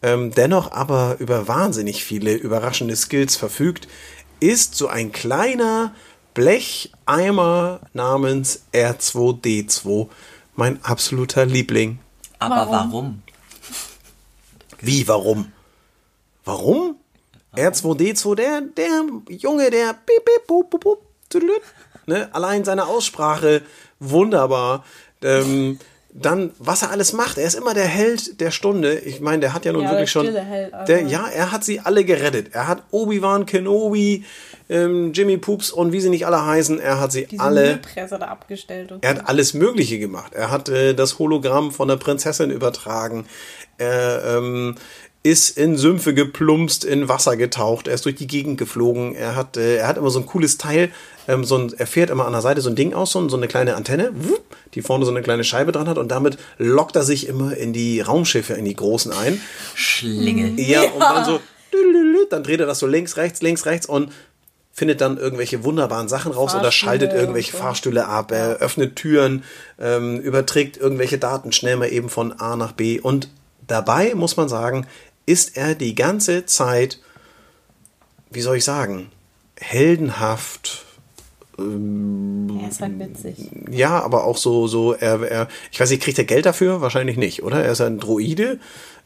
[0.03, 3.89] ähm, dennoch aber über wahnsinnig viele überraschende Skills verfügt,
[4.41, 5.93] ist so ein kleiner
[6.37, 10.09] Blecheimer namens R2D2.
[10.55, 11.99] Mein absoluter Liebling.
[12.39, 13.23] Aber Warum?
[14.81, 15.51] Wie, warum?
[16.45, 16.97] Warum?
[17.57, 21.63] R2D2, der, der Junge, der bip, bip, bup, bup, bup, tüdelüt,
[22.05, 22.29] ne?
[22.35, 23.63] allein seine Aussprache,
[23.99, 24.85] wunderbar.
[25.23, 25.79] Ähm,
[26.13, 28.99] dann, was er alles macht, er ist immer der Held der Stunde.
[28.99, 30.35] Ich meine, der hat ja nun Ja, wirklich der schon.
[30.35, 30.93] Held, also.
[30.93, 32.55] der, ja, er hat sie alle gerettet.
[32.55, 34.25] Er hat Obi-Wan Kenobi,
[34.69, 37.63] ähm, Jimmy Poops und wie sie nicht alle heißen, er hat sie Diese alle.
[37.63, 38.93] Müllpresse da abgestellt.
[38.93, 40.35] Und Er hat alles Mögliche gemacht.
[40.35, 43.27] Er hat äh, das Hologramm von der Prinzessin übertragen.
[43.79, 44.75] Er ähm,
[45.23, 47.89] ist in Sümpfe geplumpst, in Wasser getaucht.
[47.89, 49.15] Er ist durch die Gegend geflogen.
[49.15, 50.91] Er hat, äh, er hat immer so ein cooles Teil.
[51.29, 53.37] Ähm, so ein, er fährt immer an der Seite so ein Ding aus, so, so
[53.37, 55.99] eine kleine Antenne, wupp, die vorne so eine kleine Scheibe dran hat.
[55.99, 59.41] Und damit lockt er sich immer in die Raumschiffe, in die großen ein.
[59.75, 60.61] Schlinge.
[60.61, 61.41] Ja, und dann so,
[62.31, 64.13] dann dreht er das so links, rechts, links, rechts und
[64.77, 67.59] findet dann irgendwelche wunderbaren Sachen raus oder Fahrstühle schaltet und irgendwelche so.
[67.59, 69.43] Fahrstühle ab, er öffnet Türen,
[69.81, 73.31] ähm, überträgt irgendwelche Daten schnell mal eben von A nach B und
[73.67, 74.87] dabei muss man sagen,
[75.25, 77.01] ist er die ganze Zeit,
[78.31, 79.11] wie soll ich sagen,
[79.59, 80.85] heldenhaft,
[81.59, 83.51] er ist halt witzig.
[83.71, 86.83] ja, aber auch so, so, er, er, ich weiß nicht, kriegt er Geld dafür?
[86.83, 87.65] Wahrscheinlich nicht, oder?
[87.65, 88.61] Er ist ein Droide,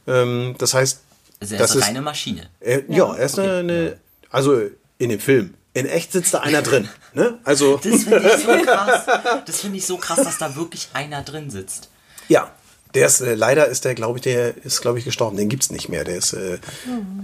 [0.09, 1.01] ähm, das heißt,
[1.39, 2.49] Also er das ist ist, eine reine Maschine.
[2.59, 3.15] er, ja.
[3.15, 3.97] er ist eine, eine,
[4.31, 4.61] also
[4.99, 5.55] in dem Film.
[5.73, 7.39] In echt sitzt da einer drin, ne?
[7.45, 9.07] Also, Das finde ich so krass.
[9.47, 11.89] Das finde ich so krass, dass da wirklich einer drin sitzt.
[12.29, 12.51] ja.
[12.93, 15.37] Der ist, äh, leider ist der, glaube ich, der ist, glaube ich, gestorben.
[15.37, 16.03] Den gibt's nicht mehr.
[16.03, 16.59] Der ist äh,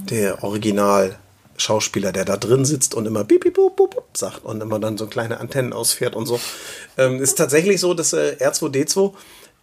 [0.08, 1.18] der Original
[1.56, 4.78] Schauspieler, der da drin sitzt und immer bip, bip, bup, bup, bup sagt und immer
[4.78, 6.38] dann so kleine Antennen ausfährt und so.
[6.96, 9.12] Ähm, ist tatsächlich so, dass äh, R2D2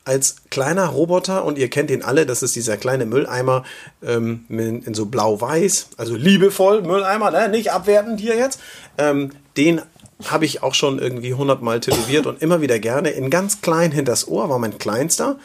[0.05, 3.63] als kleiner Roboter, und ihr kennt ihn alle, das ist dieser kleine Mülleimer
[4.05, 7.47] ähm, in, in so blau-weiß, also liebevoll Mülleimer, ne?
[7.49, 8.59] nicht abwertend hier jetzt,
[8.97, 9.81] ähm, den
[10.25, 14.27] habe ich auch schon irgendwie hundertmal tätowiert und immer wieder gerne in ganz klein hinters
[14.27, 15.37] Ohr, war mein kleinster.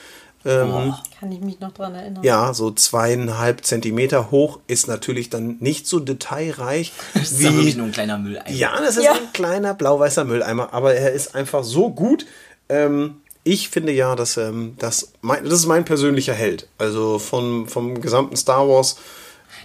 [0.44, 2.22] Oh, Kann ich mich noch dran erinnern.
[2.22, 7.74] Ja, so zweieinhalb Zentimeter hoch ist natürlich dann nicht so detailreich das ist ja wirklich
[7.74, 7.78] wie.
[7.78, 8.48] nur ein kleiner Mülleimer.
[8.50, 9.12] Ja, das ist Ja.
[9.12, 12.24] ein kleiner blau-weißer Mülleimer, aber er ist einfach so gut.
[12.68, 13.16] Ähm,
[13.52, 16.68] ich finde ja, dass ähm, das, mein, das ist mein persönlicher Held.
[16.76, 18.96] Also von, vom gesamten Star Wars.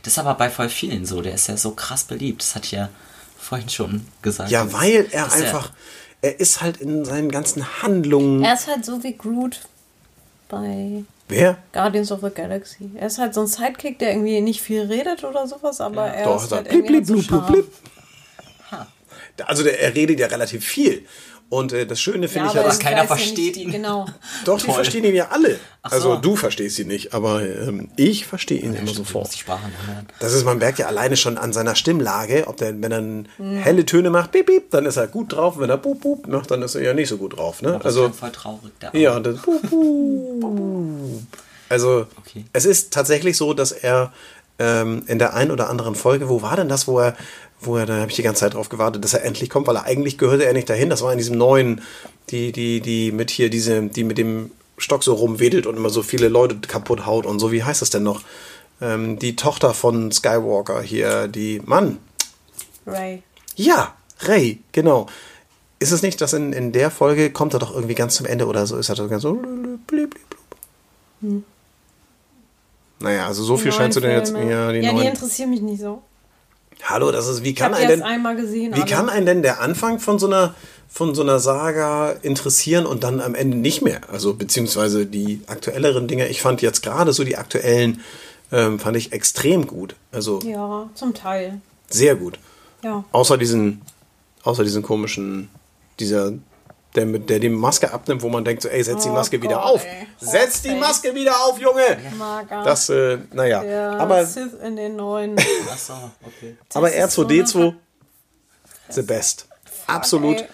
[0.03, 1.21] Das ist aber bei voll vielen so.
[1.21, 2.41] Der ist ja so krass beliebt.
[2.41, 2.89] Das ich ja
[3.37, 4.51] vorhin schon gesagt.
[4.51, 5.71] Ja, weil er einfach.
[6.21, 8.43] Er ist halt in seinen ganzen Handlungen.
[8.43, 9.59] Er ist halt so wie Groot
[10.47, 11.57] bei Wer?
[11.73, 12.89] Guardians of the Galaxy.
[12.95, 16.25] Er ist halt so ein Sidekick, der irgendwie nicht viel redet oder sowas, aber er
[16.25, 17.65] Doch, ist sagt halt blip, irgendwie blip, blub, blip.
[18.69, 18.87] Charme.
[19.45, 21.05] Also der, er redet ja relativ viel.
[21.53, 23.71] Und äh, das Schöne finde ich ja, aber dass keiner ja versteht ihn.
[23.71, 24.05] Genau.
[24.45, 24.75] Doch, die Toll.
[24.75, 25.59] verstehen ihn ja alle.
[25.83, 25.95] Ach so.
[25.95, 29.35] Also du verstehst ihn nicht, aber ähm, ich verstehe ihn immer Stimmt, sofort.
[29.35, 29.43] die.
[30.19, 33.27] Das ist, man merkt ja alleine schon an seiner Stimmlage, ob der, wenn er Mhm.
[33.37, 35.59] helle Töne macht, piep, piep, dann ist er gut drauf.
[35.59, 37.61] Wenn er bup, bup macht, dann ist er ja nicht so gut drauf.
[37.61, 37.73] Ne?
[37.73, 38.71] Das Also, ist voll traurig.
[38.81, 39.21] Der ja, Arme.
[39.21, 41.21] das bup, bup.
[41.69, 42.45] Also, Okay.
[42.53, 44.11] es ist tatsächlich so, dass er
[44.59, 47.15] ähm, in der einen oder anderen Folge, wo war denn das, wo er,
[47.59, 49.75] wo er, da habe ich die ganze Zeit drauf gewartet, dass er endlich kommt, weil
[49.75, 50.89] er eigentlich gehörte er nicht dahin.
[50.89, 51.81] Das war in diesem neuen,
[52.29, 56.03] die, die, die mit hier, diese, die mit dem Stock so rumwedelt und immer so
[56.03, 57.51] viele Leute kaputt haut und so.
[57.51, 58.21] Wie heißt das denn noch?
[58.81, 61.99] Ähm, die Tochter von Skywalker hier, die Mann.
[62.85, 63.23] Ray.
[63.55, 65.07] Ja, Ray, genau.
[65.79, 68.47] Ist es nicht, dass in, in der Folge kommt er doch irgendwie ganz zum Ende
[68.47, 68.77] oder so?
[68.77, 69.41] Ist er doch ganz so.
[69.87, 70.15] blub.
[73.03, 74.33] Naja, also so Die viel scheinst du denn jetzt.
[74.33, 75.07] Ja, die ja, die neuen.
[75.07, 76.01] interessieren mich nicht so.
[76.83, 77.43] Hallo, das ist.
[77.43, 78.07] Wie kann habe die ein erst denn.
[78.09, 78.73] einmal gesehen.
[78.75, 78.89] Wie alle.
[78.89, 80.55] kann einen denn der Anfang von so einer
[80.87, 84.01] von so einer Saga interessieren und dann am Ende nicht mehr?
[84.11, 86.27] Also beziehungsweise die aktuelleren Dinge.
[86.29, 88.01] Ich fand jetzt gerade so die aktuellen
[88.51, 89.95] ähm, fand ich extrem gut.
[90.11, 91.59] Also Ja, zum Teil.
[91.89, 92.39] sehr gut.
[92.83, 93.03] Ja.
[93.11, 93.81] Außer diesen,
[94.43, 95.49] außer diesen komischen,
[95.99, 96.33] dieser,
[96.95, 99.41] der mit der die Maske abnimmt, wo man denkt so, ey, setz die Oh Maske
[99.41, 99.85] wieder Gott, auf.
[99.85, 100.07] ey.
[100.19, 100.75] Setz die.
[100.75, 101.97] Maske wieder auf, Junge.
[102.17, 102.63] Mager.
[102.63, 103.63] Das, äh, naja.
[103.63, 105.37] der Aber, Sith in den neuen.
[105.37, 105.93] So,
[106.25, 106.55] okay.
[106.73, 107.75] aber ist so R2D2, eine-
[108.89, 109.47] the best.
[109.87, 110.41] Absolut.
[110.41, 110.47] ey.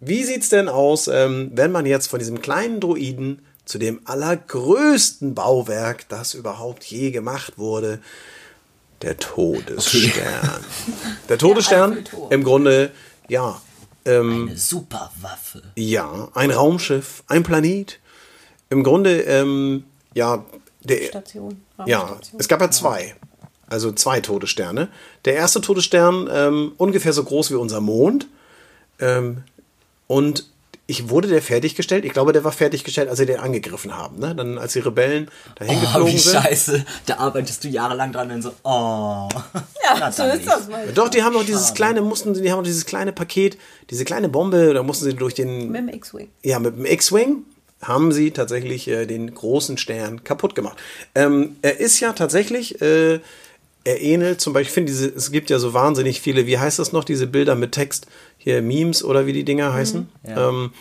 [0.00, 5.34] Wie sieht's denn aus, ähm, wenn man jetzt von diesem kleinen Droiden zu dem allergrößten
[5.34, 8.00] Bauwerk, das überhaupt je gemacht wurde,
[9.02, 10.64] der Todesstern.
[11.28, 12.30] Der Todesstern, Eiffelturm.
[12.32, 12.90] im Grunde,
[13.28, 13.60] ja,
[14.04, 15.62] ähm, Eine Superwaffe.
[15.76, 17.98] ja, ein Raumschiff, ein Planet.
[18.68, 19.84] Im Grunde, ähm,
[20.14, 20.44] ja,
[20.82, 21.60] der, Station.
[21.86, 23.14] ja, es gab ja zwei.
[23.66, 24.88] Also zwei Todessterne.
[25.24, 28.26] Der erste Todesstern ähm, ungefähr so groß wie unser Mond.
[28.98, 29.44] Ähm,
[30.08, 30.49] und
[30.90, 32.04] ich wurde der fertiggestellt.
[32.04, 34.18] Ich glaube, der war fertiggestellt, als sie den angegriffen haben.
[34.18, 34.34] Ne?
[34.34, 36.42] Dann, als die Rebellen dahin Oh, geflogen wie sind.
[36.42, 36.84] scheiße.
[37.06, 39.28] Da arbeitest du jahrelang dran und so, oh.
[39.84, 40.48] Ja, Na, so ist nicht.
[40.48, 40.86] das mal.
[40.94, 43.56] Doch, die haben doch dieses kleine, mussten, sie- die haben doch dieses kleine Paket,
[43.90, 46.28] diese kleine Bombe, da mussten sie durch den, Mit dem X-Wing.
[46.42, 47.44] ja, mit dem X-Wing
[47.82, 50.76] haben sie tatsächlich äh, den großen Stern kaputt gemacht.
[51.14, 53.20] Ähm, er ist ja tatsächlich, äh,
[53.84, 56.78] er ähnelt zum Beispiel, ich finde diese, es gibt ja so wahnsinnig viele, wie heißt
[56.78, 58.06] das noch, diese Bilder mit Text,
[58.42, 60.08] hier Memes oder wie die Dinger heißen.
[60.26, 60.48] Ja.
[60.48, 60.72] Ähm,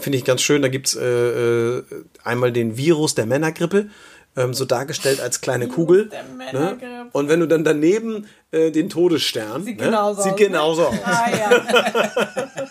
[0.00, 1.84] finde ich ganz schön, da gibt's äh, äh,
[2.24, 3.88] einmal den Virus der Männergrippe,
[4.36, 6.10] ähm, so dargestellt als kleine Kugel.
[6.10, 7.08] der Ne?
[7.12, 9.86] Und wenn du dann daneben äh, den Todesstern, Sieht ne?
[9.86, 10.38] genauso sieht aus.
[10.38, 10.98] genauso aus.
[11.04, 12.48] Ah ja.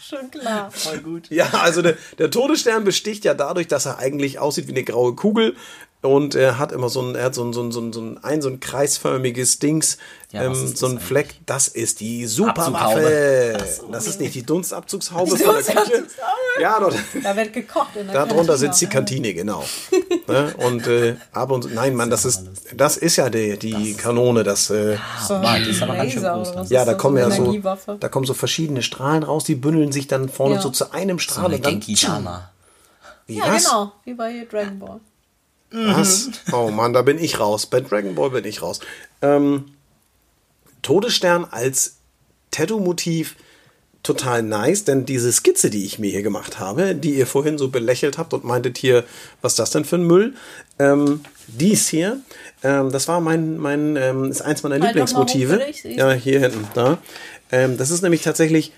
[0.00, 0.72] Schon klar.
[0.72, 1.30] Voll gut.
[1.30, 5.14] Ja, also der, der Todesstern besticht ja dadurch, dass er eigentlich aussieht wie eine graue
[5.14, 5.54] Kugel
[6.02, 8.00] und er hat immer so ein, er hat so ein, so ein, so ein, so
[8.00, 9.98] ein, ein, so ein kreisförmiges Dings,
[10.32, 11.34] Ja, ähm, so das ein Fleck.
[11.44, 13.54] Das ist die Superwaffe.
[13.54, 13.92] Abzughaube.
[13.92, 15.74] Das ist nicht die Dunstabzugshaube Die von der Küche.
[15.74, 16.62] Dunstabzugshaube?
[16.62, 19.62] Ja, dort, Da wird gekocht in der darunter sitzt die Kantine, genau.
[20.26, 20.54] ne?
[20.58, 24.70] Und äh, ab und nein, Mann, das ist, das ist ja die, die Kanone, das.
[24.70, 27.00] Äh, So Mann, die ist aber ganz schön Laser groß ja, da das?
[27.00, 27.52] kommen ja so,
[27.98, 30.60] da kommen so verschiedene Strahlen raus, die bündeln sich dann vorne Ja.
[30.62, 31.80] so zu einem So Strahl eine und dann.
[33.26, 33.64] Wie, Ja, was?
[33.64, 33.92] genau.
[34.04, 35.00] Wie bei Dragon Ball.
[35.72, 36.30] Was?
[36.52, 37.66] Oh Mann, da bin ich raus.
[37.66, 38.80] Bei Dragon Ball bin ich raus.
[39.22, 39.66] Ähm,
[40.82, 41.96] Todesstern als
[42.50, 43.36] Tattoo-Motiv
[44.02, 47.68] total nice, denn diese Skizze, die ich mir hier gemacht habe, die ihr vorhin so
[47.68, 49.04] belächelt habt und meintet hier,
[49.42, 50.34] was ist das denn für ein Müll?
[50.78, 52.20] Ähm, dies hier,
[52.62, 55.60] ähm, das war mein, mein ähm, ist eins meiner Halt hoch Lieblingsmotive.
[55.84, 56.98] Ja, hier hinten, da.
[57.52, 58.72] Ähm, das ist nämlich tatsächlich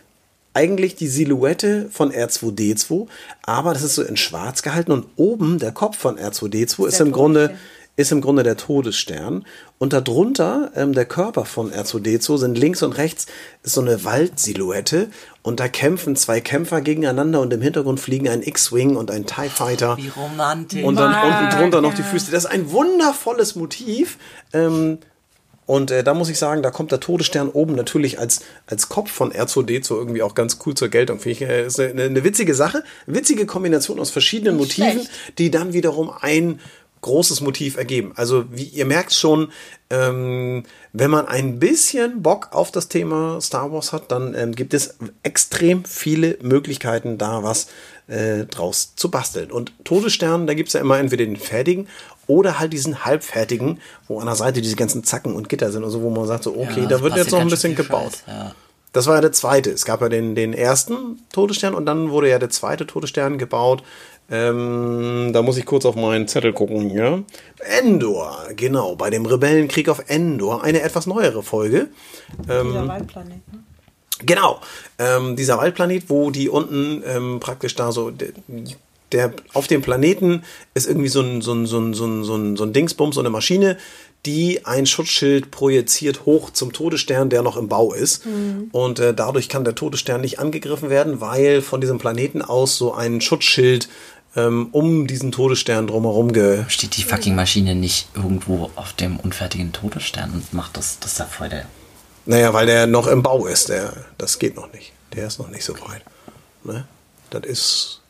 [0.54, 3.06] eigentlich die Silhouette von R2D2,
[3.42, 7.06] aber das ist so in schwarz gehalten und oben der Kopf von R2D2 ist Der
[7.06, 7.56] im Grunde
[7.94, 9.44] ist im Grunde der Todesstern
[9.76, 13.26] und darunter ähm, der Körper von R2D2 sind links und rechts
[13.64, 15.10] ist so eine Waldsilhouette
[15.42, 19.50] und da kämpfen zwei Kämpfer gegeneinander und im Hintergrund fliegen ein X-Wing und ein TIE
[19.50, 20.82] Fighter Wie romantisch.
[20.82, 22.02] und dann Mag, unten drunter noch die.
[22.02, 22.30] Füße.
[22.30, 24.16] Das ist ein wundervolles Motiv.
[24.54, 24.98] Ähm,
[25.72, 29.10] und äh, da muss ich sagen, da kommt der Todesstern oben natürlich als, als Kopf
[29.10, 31.18] von R2D2 irgendwie auch ganz cool zur Geltung.
[31.18, 32.84] Finde ich, äh, ist eine, eine witzige Sache.
[33.06, 35.38] Witzige Kombination aus verschiedenen Nicht Motiven, schlecht.
[35.38, 36.60] die dann wiederum ein
[37.00, 38.12] großes Motiv ergeben.
[38.16, 39.50] Also wie ihr merkt schon,
[39.88, 44.74] ähm, wenn man ein bisschen Bock auf das Thema Star Wars hat, dann ähm, gibt
[44.74, 47.68] es extrem viele Möglichkeiten, da was
[48.08, 49.50] äh, draus zu basteln.
[49.50, 51.88] Und Todesstern, da gibt es ja immer entweder den fertigen
[52.26, 55.90] oder halt diesen halbfertigen, wo an der Seite diese ganzen Zacken und Gitter sind und
[55.90, 58.12] so, wo man sagt so, okay, Ja, da wird jetzt noch ein bisschen gebaut.
[58.12, 58.54] Scheiß, Ja.
[58.92, 59.70] Das war ja der zweite.
[59.70, 63.82] Es gab ja den, den ersten Todesstern und dann wurde ja der zweite Todesstern gebaut.
[64.30, 67.24] Ähm, da muss ich kurz auf meinen Zettel gucken hier.
[67.78, 70.62] Endor, genau, bei dem Rebellenkrieg auf Endor.
[70.62, 71.88] Eine etwas neuere Folge.
[72.48, 73.52] Ähm, Dieser Waldplanet.
[73.52, 73.62] Ne?
[74.24, 74.60] Genau,
[74.98, 78.12] ähm, dieser Waldplanet, wo die unten ähm, praktisch da so,
[79.12, 80.42] der, auf dem Planeten
[80.74, 83.14] ist irgendwie so ein, so ein, so ein, so ein, so ein, so ein Dingsbums,
[83.14, 83.76] so eine Maschine,
[84.24, 88.24] die ein Schutzschild projiziert hoch zum Todesstern, der noch im Bau ist.
[88.70, 92.94] Und äh, dadurch kann der Todesstern nicht angegriffen werden, weil von diesem Planeten aus so
[92.94, 93.88] ein Schutzschild
[94.36, 99.72] ähm, um diesen Todesstern drumherum ge Steht die fucking Maschine nicht irgendwo auf dem unfertigen
[99.72, 101.66] Todesstern und macht das, das ja voll der.
[102.24, 103.68] Naja, weil der noch im Bau ist.
[103.68, 104.92] Der, das geht noch nicht.
[105.14, 106.02] Der ist noch nicht so weit.
[106.64, 106.86] Ne?
[107.30, 108.01] Das ist.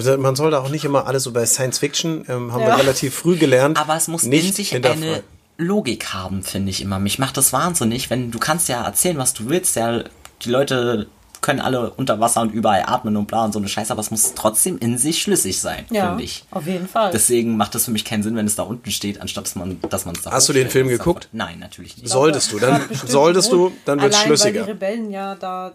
[0.00, 2.76] Das, man sollte auch nicht immer alles so bei Science Fiction, ähm, haben wir Ja.
[2.76, 3.78] relativ früh gelernt.
[3.80, 5.22] Aber es muss nicht in sich eine
[5.58, 6.98] Logik haben, finde ich immer.
[6.98, 9.74] Mich macht das wahnsinnig, wenn du kannst ja erzählen, was du willst.
[9.76, 10.04] Ja,
[10.42, 11.06] die Leute
[11.40, 14.10] können alle unter Wasser und überall atmen und bla und so eine Scheiße, aber es
[14.10, 16.44] muss trotzdem in sich schlüssig sein, Ja, finde ich.
[16.50, 17.10] auf jeden Fall.
[17.12, 19.78] Deswegen macht es für mich keinen Sinn, wenn es da unten steht, anstatt dass man
[19.88, 20.68] dass man es da Hast du den.
[20.70, 21.28] Film Das geguckt?
[21.32, 22.08] Nein, natürlich nicht.
[22.08, 24.60] Solltest du, dann solltest du, dann wird's Allein, schlüssiger.
[24.60, 25.72] Weil die Rebellen ja da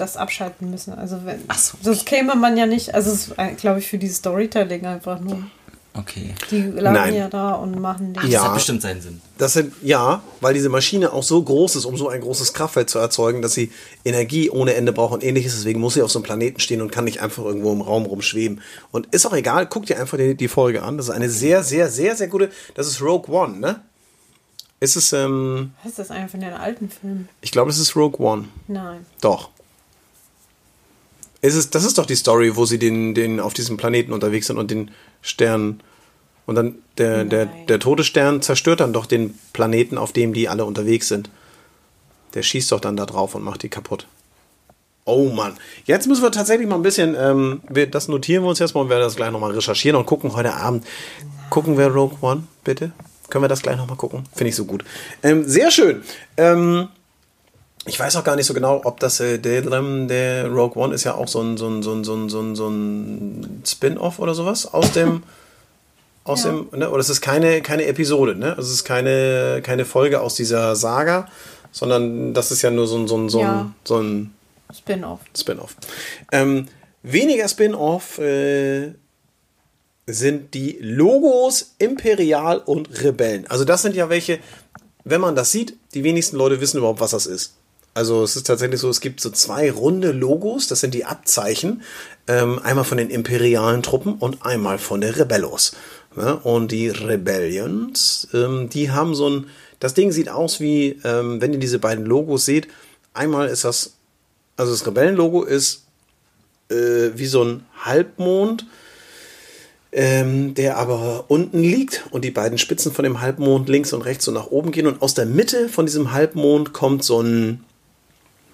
[0.00, 0.92] das abschalten müssen.
[0.94, 1.76] Also wenn, Ach so.
[1.82, 5.42] sonst käme man ja nicht, also es ist, glaube ich, für dieses Storytelling einfach nur.
[5.94, 6.32] Okay.
[6.52, 7.14] Die lagen Nein.
[7.14, 8.22] ja da und machen den.
[8.22, 8.44] Das Ja.
[8.44, 9.20] hat bestimmt seinen Sinn.
[9.36, 12.88] Das sind, ja, weil diese Maschine auch so groß ist, um so ein großes Kraftfeld
[12.88, 13.72] zu erzeugen, dass sie
[14.04, 15.56] Energie ohne Ende braucht und ähnliches.
[15.56, 18.06] Deswegen muss sie auf so einem Planeten stehen und kann nicht einfach irgendwo im Raum
[18.06, 18.60] rumschweben.
[18.92, 20.98] Und ist auch egal, guck dir einfach die, die Folge an.
[20.98, 22.50] Das ist eine sehr, sehr, sehr, sehr gute.
[22.74, 23.80] Das ist Rogue One, ne?
[24.80, 27.28] Ist es, ähm, Was ist das eigentlich von den alten Filmen?
[27.40, 28.44] ich glaube, es ist Rogue One.
[28.68, 29.04] Nein.
[29.20, 29.50] Doch.
[31.40, 34.48] Ist es, das ist doch die Story, wo sie den, den auf diesem Planeten unterwegs
[34.48, 34.90] sind und den
[35.22, 35.80] Stern.
[36.46, 37.66] Und dann der, der, Nein.
[37.68, 41.30] der Todesstern zerstört dann doch den Planeten, auf dem die alle unterwegs sind.
[42.34, 44.06] Der schießt doch dann da drauf und macht die kaputt.
[45.04, 45.54] Oh Mann.
[45.86, 48.82] Jetzt müssen wir tatsächlich mal ein bisschen, ähm, wir, das notieren wir uns jetzt mal
[48.82, 50.84] und werden das gleich nochmal recherchieren und gucken heute Abend.
[51.48, 52.92] Gucken wir Rogue One, bitte?
[53.30, 54.24] Können wir das gleich nochmal gucken?
[54.34, 54.84] Finde ich so gut.
[55.22, 56.02] Ähm, sehr schön.
[56.36, 56.88] Ähm,
[57.86, 61.04] ich weiß auch gar nicht so genau, ob das äh, der, der Rogue One ist
[61.04, 64.18] ja auch so ein, so ein, so ein, so ein, so ein, so ein Spin-off
[64.18, 65.22] oder sowas aus dem
[66.24, 66.50] aus Ja.
[66.50, 66.90] dem ne?
[66.90, 68.50] oder es ist keine keine Episode, ne?
[68.50, 71.28] Also es ist keine keine Folge aus dieser Saga,
[71.72, 73.72] sondern das ist ja nur so ein so ein so ein, Ja.
[73.84, 74.34] so ein
[74.76, 75.20] Spin-off.
[75.34, 75.76] Spin-off.
[76.30, 76.68] Ähm,
[77.02, 78.92] weniger Spin-off äh,
[80.06, 83.46] sind die Logos Imperial und Rebellen.
[83.48, 84.38] Also das sind ja welche,
[85.04, 87.54] wenn man das sieht, die wenigsten Leute wissen überhaupt, was das ist.
[87.98, 91.82] Also es ist tatsächlich so, es gibt so zwei runde Logos, das sind die Abzeichen,
[92.28, 95.72] ähm, einmal von den imperialen Truppen und einmal von der Rebellos.
[96.16, 99.46] Ja, und die Rebellions, ähm, die haben so ein,
[99.80, 102.68] das Ding sieht aus wie, ähm, wenn ihr diese beiden Logos seht,
[103.14, 103.94] einmal ist das,
[104.56, 105.82] also das Rebellenlogo ist
[106.70, 108.64] äh, wie so ein Halbmond,
[109.90, 114.24] ähm, der aber unten liegt und die beiden Spitzen von dem Halbmond links und rechts
[114.24, 117.64] so nach oben gehen und aus der Mitte von diesem Halbmond kommt so ein,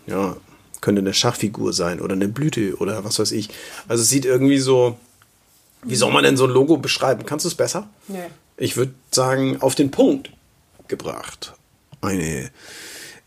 [0.07, 0.37] ja,
[0.81, 3.49] könnte eine Schachfigur sein oder eine Blüte oder was weiß ich.
[3.89, 4.99] Also es sieht irgendwie so,
[5.83, 7.25] wie soll man denn so ein Logo beschreiben?
[7.27, 7.89] Kannst du es besser?
[8.09, 8.27] Nee.
[8.57, 10.31] Ich würde sagen, auf den Punkt
[10.89, 11.55] gebracht.
[12.01, 12.51] Eine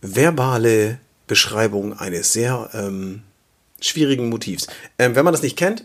[0.01, 3.23] verbale Beschreibung eines sehr ähm,
[3.81, 4.67] schwierigen Motivs.
[4.99, 5.83] Ähm, wenn man das nicht kennt,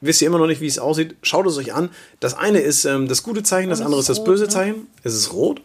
[0.00, 1.16] wisst ihr immer noch nicht, wie es aussieht.
[1.22, 1.90] Schaut es euch an.
[2.20, 4.44] Das eine ist ähm, das gute Zeichen, das es andere ist ist das rot, böse
[4.44, 4.48] ne?
[4.48, 4.86] Zeichen.
[5.02, 5.60] Es ist rot,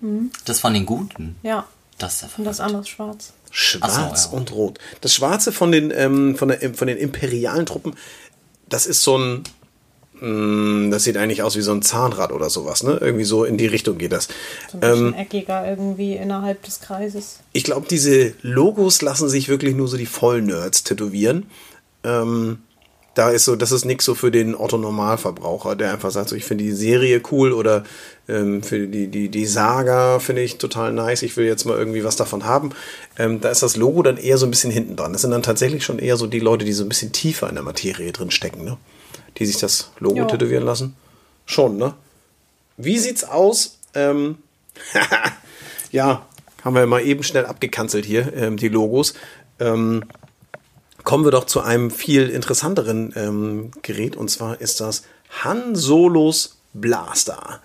[0.46, 1.38] Das von den Guten.
[1.44, 1.66] Ja.
[1.98, 3.34] Das ist ja Und das andere ist schwarz.
[3.54, 4.38] Schwarz so, ja.
[4.38, 4.80] und rot.
[5.01, 7.95] Das Schwarze von den, ähm, von, der, von den imperialen Truppen,
[8.68, 9.43] das ist so ein,
[10.20, 12.97] mh, das sieht eigentlich aus wie so ein Zahnrad oder sowas, ne?
[12.99, 14.28] Irgendwie so in die Richtung geht das.
[14.72, 17.39] So ein bisschen Ähm, eckiger irgendwie innerhalb des Kreises.
[17.54, 21.45] ich glaube, diese Logos lassen sich wirklich nur so die Vollnerds tätowieren.
[22.04, 22.60] Ähm,
[23.16, 26.45] da ist so, das ist nichts so für den Otto-Normalverbraucher, der einfach sagt, so, ich
[26.45, 27.84] finde die Serie cool oder
[28.28, 32.03] ähm, für die, die, die Saga finde ich total nice, ich will jetzt mal irgendwie
[32.03, 32.72] was davon haben.
[33.20, 35.14] Ähm, da ist das Logo dann eher so ein bisschen hinten dran.
[35.14, 37.55] Das sind dann tatsächlich schon eher so die Leute, die so ein bisschen tiefer in
[37.55, 38.78] der Materie drin stecken, ne?
[39.38, 40.26] Die sich das Logo Ja.
[40.26, 40.95] tätowieren lassen.
[41.45, 41.93] Schon, ne?
[42.78, 43.78] Wie sieht's aus?
[43.93, 44.38] Ähm,
[45.91, 46.26] ja,
[46.64, 49.14] haben wir mal eben schnell abgekanzelt hier, ähm, die Logos.
[49.59, 50.03] Ähm,
[51.04, 55.04] kommen wir doch zu einem viel interessanteren ähm, Gerät und zwar ist das
[55.43, 57.60] Han Solos Blaster.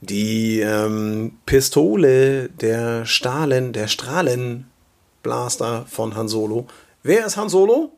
[0.00, 6.66] Die ähm, Pistole der Stahlen, der Strahlenblaster von Han Solo.
[7.02, 7.92] Wer ist Han Solo?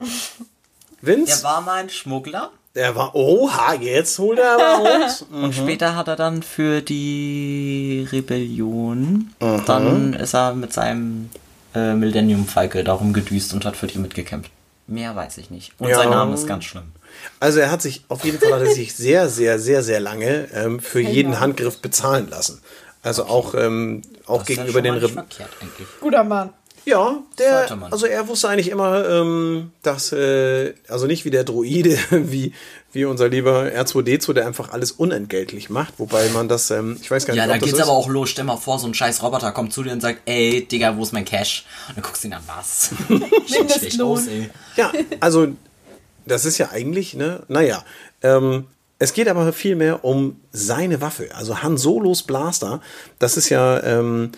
[1.00, 1.40] Vince?
[1.42, 2.50] Der war mal ein Schmuggler.
[2.74, 5.22] Der war, oha, jetzt holt er aber aus.
[5.32, 9.62] Und später hat er dann für die Rebellion, Mhm.
[9.66, 11.30] dann ist er mit seinem
[11.78, 14.50] äh, Millennium Falke darum gedüst und hat für die mitgekämpft.
[14.86, 15.72] Mehr weiß ich nicht.
[15.78, 15.96] Und Ja.
[15.96, 16.92] sein Name ist ganz schlimm.
[17.40, 20.48] Also er hat sich, auf jeden Fall hat er sich sehr, sehr, sehr, sehr lange
[20.54, 21.40] ähm, für jeden ja.
[21.40, 22.60] Handgriff bezahlen lassen.
[23.02, 25.88] Also auch, ähm, auch Das ist ja gegenüber schon den mal nicht Re verkehrt eigentlich.
[26.00, 26.50] Guter Mann.
[26.88, 31.98] Ja, der, also er wusste eigentlich immer, ähm, dass, äh, also nicht wie der Droide,
[32.10, 32.54] wie,
[32.92, 37.26] wie unser lieber R2D2, der einfach alles unentgeltlich macht, wobei man das, ähm, ich weiß
[37.26, 37.80] gar nicht, Ja, da geht's ist.
[37.82, 38.30] aber auch los.
[38.30, 41.02] Stell mal vor, so ein scheiß Roboter kommt zu dir und sagt, ey, Digga, wo
[41.02, 41.66] ist mein Cash?
[41.88, 42.90] Und dann guckst du ihn an, was?
[43.78, 44.48] Schlecht aus, ey.
[44.76, 45.48] Ja, also
[46.24, 47.84] das ist ja eigentlich, ne, naja,
[48.22, 48.64] ähm,
[48.98, 52.80] es geht aber vielmehr um seine Waffe, also Han Solos Blaster.
[53.18, 54.32] Das ist ja ähm,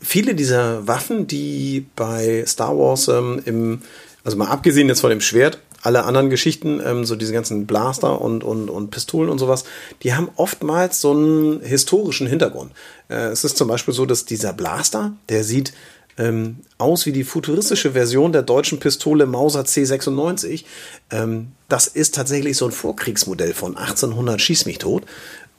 [0.00, 3.82] viele dieser Waffen, die bei Star Wars ähm, im,
[4.24, 8.20] also mal abgesehen jetzt von dem Schwert, alle anderen Geschichten, ähm, so diese ganzen Blaster
[8.20, 9.64] und, und, und Pistolen und sowas,
[10.02, 12.72] die haben oftmals so einen historischen Hintergrund.
[13.08, 15.72] Äh, es ist zum Beispiel so, dass dieser Blaster, der sieht
[16.18, 20.64] ähm, aus wie die futuristische Version der deutschen Pistole Mauser C96.
[21.10, 25.04] Ähm, das ist tatsächlich so ein Vorkriegsmodell von 1800 Schieß mich tot.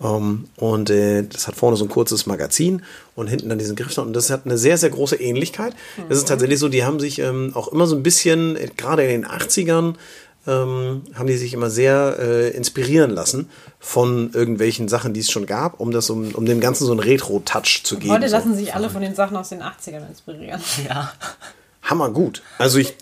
[0.04, 2.84] Ähm, und äh, das hat vorne so ein kurzes Magazin
[3.16, 3.98] und hinten dann diesen Griff.
[3.98, 5.74] Und das hat eine sehr, sehr große Ähnlichkeit.
[6.10, 9.04] Das ist tatsächlich so, die haben sich ähm, auch immer so ein bisschen, äh, gerade
[9.04, 9.96] in den 80ern,
[10.48, 15.46] ähm, haben die sich immer sehr äh, inspirieren lassen von irgendwelchen Sachen, die es schon
[15.46, 18.14] gab, um das um, um dem Ganzen so einen Retro-Touch zu geben.
[18.14, 18.38] Heute so.
[18.38, 20.62] lassen sich alle von den Sachen aus den 80ern inspirieren.
[20.88, 21.12] Ja.
[21.84, 22.42] Hammer gut.
[22.58, 22.96] Also ich,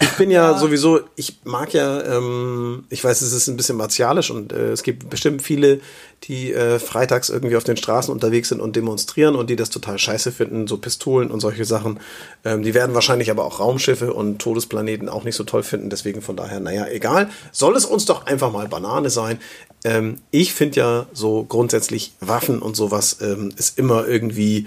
[0.00, 4.30] ich bin ja, sowieso, ich mag ja, ähm, ich weiß, es ist ein bisschen martialisch
[4.30, 5.80] und äh, es gibt bestimmt viele,
[6.24, 9.98] die äh, freitags irgendwie auf den Straßen unterwegs sind und demonstrieren und die das total
[9.98, 12.00] scheiße finden, so Pistolen und solche Sachen.
[12.44, 15.90] Ähm, die werden wahrscheinlich aber auch Raumschiffe und Todesplaneten auch nicht so toll finden.
[15.90, 17.30] Deswegen von daher, naja, egal.
[17.52, 19.38] Soll es uns doch einfach mal Banane sein.
[19.84, 24.66] Ähm, ich finde ja so grundsätzlich Waffen und sowas ähm, ist immer irgendwie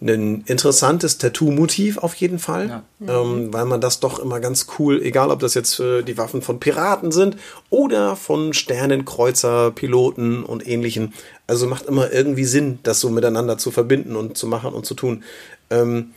[0.00, 5.30] ein interessantes Tattoo-Motiv auf jeden Fall, ähm, weil man das doch immer ganz cool, egal
[5.30, 7.36] ob das jetzt äh, die Waffen von Piraten sind
[7.68, 11.12] oder von Sternenkreuzer, Piloten und ähnlichen.
[11.46, 14.94] Also macht immer irgendwie Sinn, das so miteinander zu verbinden und zu machen und zu
[14.94, 15.22] tun.
[15.68, 16.12] Ähm,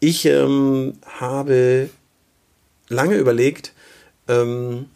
[0.00, 1.88] ich ähm, habe
[2.88, 3.72] lange überlegt,
[4.28, 4.86] ähm,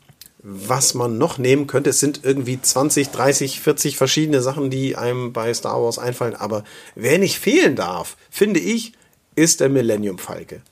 [0.43, 1.91] was man noch nehmen könnte.
[1.91, 6.35] Es sind irgendwie 20, 30, 40 verschiedene Sachen, die einem bei Star Wars einfallen.
[6.35, 6.65] Aber
[6.95, 8.93] wer nicht fehlen darf, finde ich,
[9.37, 10.63] ist der Millennium Falke.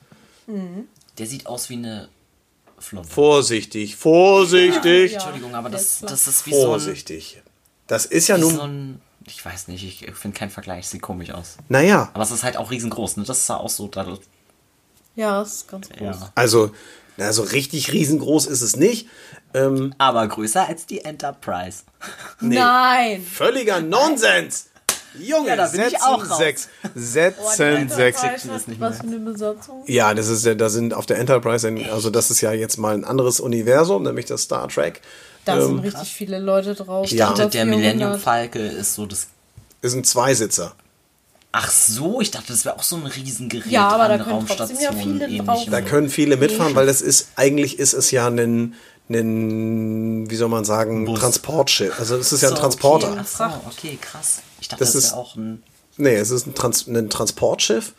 [1.17, 2.09] Der sieht aus wie eine
[2.77, 3.09] Flump.
[3.09, 5.17] Vorsichtig, vorsichtig, Ja.
[5.17, 7.41] Entschuldigung, aber das, das ist wie so ein, vorsichtig.
[7.87, 9.01] Das ist ja nun, so ein.
[9.27, 11.57] Ich weiß nicht, ich finde keinen Vergleich, sieht komisch aus.
[11.69, 13.23] naja, Aber es ist halt auch riesengroß, ne?
[13.23, 13.87] Das ist ja auch so.
[13.87, 14.17] Da,
[15.15, 15.99] Ja, das ist ganz groß.
[16.19, 16.31] ja.
[16.35, 16.71] also,
[17.17, 19.07] na, so richtig riesengroß ist es nicht.
[19.53, 21.83] Ähm, Aber größer als die Enterprise.
[22.39, 22.55] nee.
[22.55, 23.23] Nein!
[23.25, 24.67] Völliger Nonsens!
[25.19, 26.37] Junge, Ja, da bin ich auch raus.
[26.37, 26.69] sechs.
[26.85, 28.21] Oh, Setzen sechs.
[28.21, 29.83] kriegt das nicht Was für eine Besatzung?
[29.85, 32.93] Ja, das ist ja, da sind auf der Enterprise, also das ist ja jetzt mal
[32.93, 35.01] ein anderes Universum, nämlich das Star Trek.
[35.43, 37.09] Da Ähm, sind richtig viele Leute drauf.
[37.11, 37.27] Ja.
[37.27, 37.77] Über dachte, der 400.
[37.77, 39.27] Millennium Falke ist so das.
[39.81, 40.73] ist ein Zweisitzer.
[41.53, 43.65] Ach so, ich dachte, das wäre auch so ein Riesengerät.
[43.69, 45.65] Ja, aber da können trotzdem ja viele drauf.
[45.69, 48.75] Da können viele mitfahren, weil das ist, eigentlich ist es ja ein,
[49.09, 51.19] ein wie soll man sagen, Bus.
[51.19, 51.99] Transportschiff.
[51.99, 53.11] Also es ist ja ein So, Transporter.
[53.11, 54.41] Okay, ach so, okay, krass.
[54.59, 55.63] Ich dachte, Das das, ist- auch ein.
[55.97, 57.93] Nee, es ist ein, Trans ein Transportschiff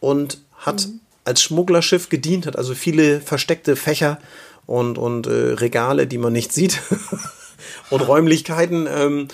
[0.00, 0.88] und hat
[1.24, 4.18] als Schmugglerschiff gedient, hat also viele versteckte Fächer
[4.66, 6.80] und, und äh, Regale, die man nicht sieht
[7.90, 8.86] und Räumlichkeiten.
[8.88, 9.28] Ähm,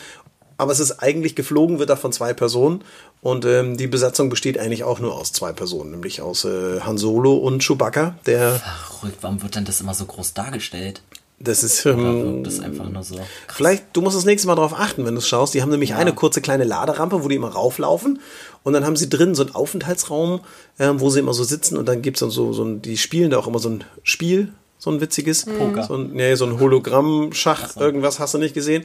[0.57, 2.83] aber es ist eigentlich geflogen, wird da von zwei Personen
[3.21, 6.99] und ähm, die Besatzung besteht eigentlich auch nur aus zwei Personen, nämlich aus äh, Han
[6.99, 8.17] Solo und Chewbacca.
[8.27, 8.61] Der,
[8.99, 11.03] Verrückt, warum wird denn das immer so groß dargestellt?
[11.41, 13.17] das ist ähm, das einfach nur so?
[13.47, 15.55] Vielleicht, du musst das nächste Mal darauf achten, wenn du es schaust.
[15.55, 18.21] Die haben nämlich eine kurze kleine Laderampe, wo die immer rauflaufen.
[18.65, 20.41] Und dann haben sie drin so einen Aufenthaltsraum,
[20.79, 21.77] ähm, wo sie immer so sitzen.
[21.77, 23.85] Und dann gibt es dann so, so ein, die spielen da auch immer so ein
[24.03, 25.45] Spiel, so ein witziges.
[25.45, 25.85] Poker.
[25.85, 27.81] So ein, nee, so ein Hologramm-Schach, so.
[27.81, 28.85] irgendwas hast du nicht gesehen.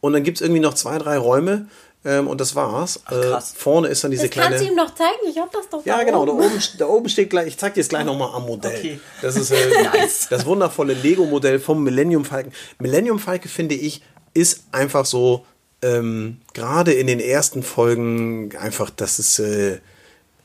[0.00, 1.68] Und dann gibt es irgendwie noch zwei, drei Räume.
[2.06, 3.00] Ähm, und das war's.
[3.10, 3.54] Äh, krass.
[3.56, 4.70] vorne ist dann diese Das kannst du kleine.
[4.72, 5.18] ihm noch zeigen.
[5.28, 6.44] Ich hab das doch Ja, da genau, da oben.
[6.46, 8.76] oben, da oben steht gleich, ich zeig dir es gleich nochmal am Modell.
[8.78, 9.00] Okay.
[9.22, 10.26] Das ist äh, Nice.
[10.28, 12.52] das wundervolle Lego-Modell vom Millennium Falcon.
[12.78, 14.02] Millennium Falcon, finde ich,
[14.34, 15.46] ist einfach so,
[15.82, 19.78] ähm, gerade in den ersten Folgen, einfach, das ist, äh,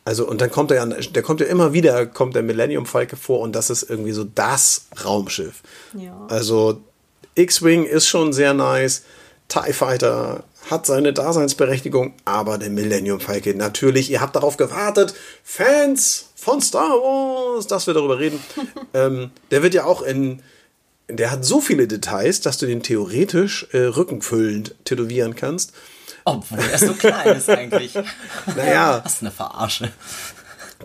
[0.05, 3.19] also, und dann kommt er ja, der kommt ja immer wieder, kommt der Millennium Falcon
[3.19, 5.61] vor und das ist irgendwie so das Raumschiff.
[5.93, 6.25] Ja.
[6.29, 6.81] Also,
[7.35, 9.03] X-Wing ist schon sehr nice.
[9.49, 15.13] TIE Fighter hat seine Daseinsberechtigung, aber der Millennium Falcon natürlich, ihr habt darauf gewartet,
[15.43, 18.41] Fans von Star Wars, dass wir darüber reden.
[18.93, 20.41] ähm, der wird ja auch in,
[21.07, 25.73] der hat so viele Details, dass du den theoretisch äh, rückenfüllend tätowieren kannst.
[26.25, 27.93] Obwohl er so klein ist eigentlich.
[28.55, 29.91] Naja, Das ist eine Verarsche.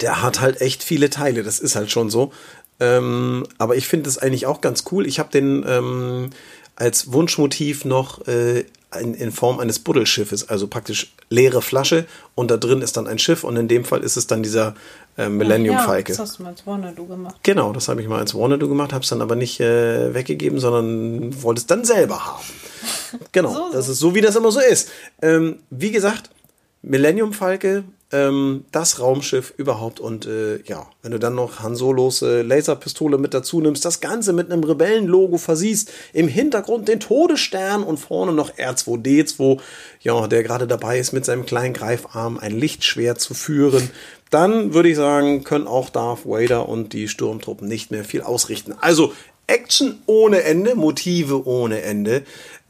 [0.01, 2.33] der hat halt echt viele Teile, das ist halt schon so.
[2.81, 5.07] Ähm, aber ich finde es eigentlich auch ganz cool.
[5.07, 6.31] Ich habe den ähm,
[6.77, 8.65] als Wunschmotiv noch äh,
[9.01, 13.19] in, in Form eines Buddelschiffes, also praktisch leere Flasche und da drin ist dann ein
[13.19, 14.75] Schiff und in dem Fall ist es dann dieser
[15.17, 16.13] äh, Millennium ja, Falke.
[16.13, 17.37] Das hast du mal als Warner-Du gemacht.
[17.43, 20.59] Genau, das habe ich mal als Warner gemacht, habe es dann aber nicht äh, weggegeben,
[20.59, 22.45] sondern wollte es dann selber haben.
[23.33, 23.73] Genau, So, so.
[23.73, 24.91] das ist so, wie das immer so ist.
[25.23, 26.31] Ähm, wie gesagt,
[26.83, 27.85] Millennium Falke,
[28.15, 33.19] ähm, das Raumschiff überhaupt und äh, ja, wenn du dann noch Han Solos äh, Laserpistole
[33.19, 38.33] mit dazu nimmst, das Ganze mit einem Rebellenlogo versiehst, im Hintergrund den Todesstern und vorne
[38.33, 39.59] noch R2D2,
[40.01, 43.91] ja, der gerade dabei ist, mit seinem kleinen Greifarm ein Lichtschwert zu führen,
[44.31, 48.75] dann würde ich sagen, können auch Darth Vader und die Sturmtruppen nicht mehr viel ausrichten.
[48.81, 49.13] Also
[49.49, 52.23] Action ohne Ende, Motive ohne Ende.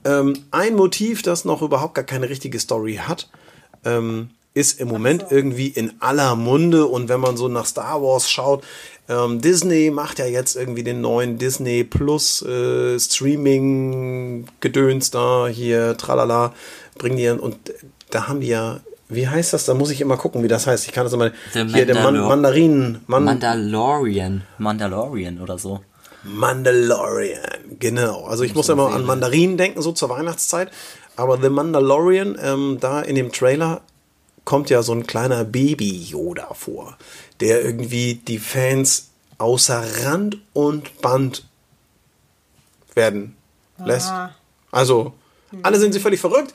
[0.07, 3.29] Ähm, ein Motiv, das noch überhaupt gar keine richtige Story hat,
[3.85, 6.87] ähm, ist im Moment irgendwie in aller Munde.
[6.87, 8.63] Und wenn man so nach Star Wars schaut,
[9.09, 16.53] ähm, Disney macht ja jetzt irgendwie den neuen Disney Plus äh, Streaming-Gedöns da hier, tralala,
[16.97, 17.57] bringen die und
[18.11, 19.67] da haben die ja, wie heißt das?
[19.67, 20.87] Da muss ich immer gucken, wie das heißt.
[20.87, 21.31] Ich kann das immer.
[21.53, 23.03] The hier, der Man Mandarinen.
[23.07, 24.45] Man Mandalorian.
[24.59, 25.81] Mandalorian oder so.
[26.23, 28.25] Mandalorian, genau.
[28.25, 30.71] Also ich muss immer an Mandarinen denken, so zur Weihnachtszeit.
[31.17, 33.83] Aber The Mandalorian, ähm, da in dem Trailer
[34.45, 36.97] kommt ja so ein kleiner Baby-Yoda vor,
[37.41, 41.45] der irgendwie die Fans außer Rand und Band
[42.95, 43.37] werden
[43.85, 44.09] lässt.
[44.09, 44.35] Ah.
[44.71, 45.13] Also,
[45.63, 46.53] alle sind sie völlig verrückt.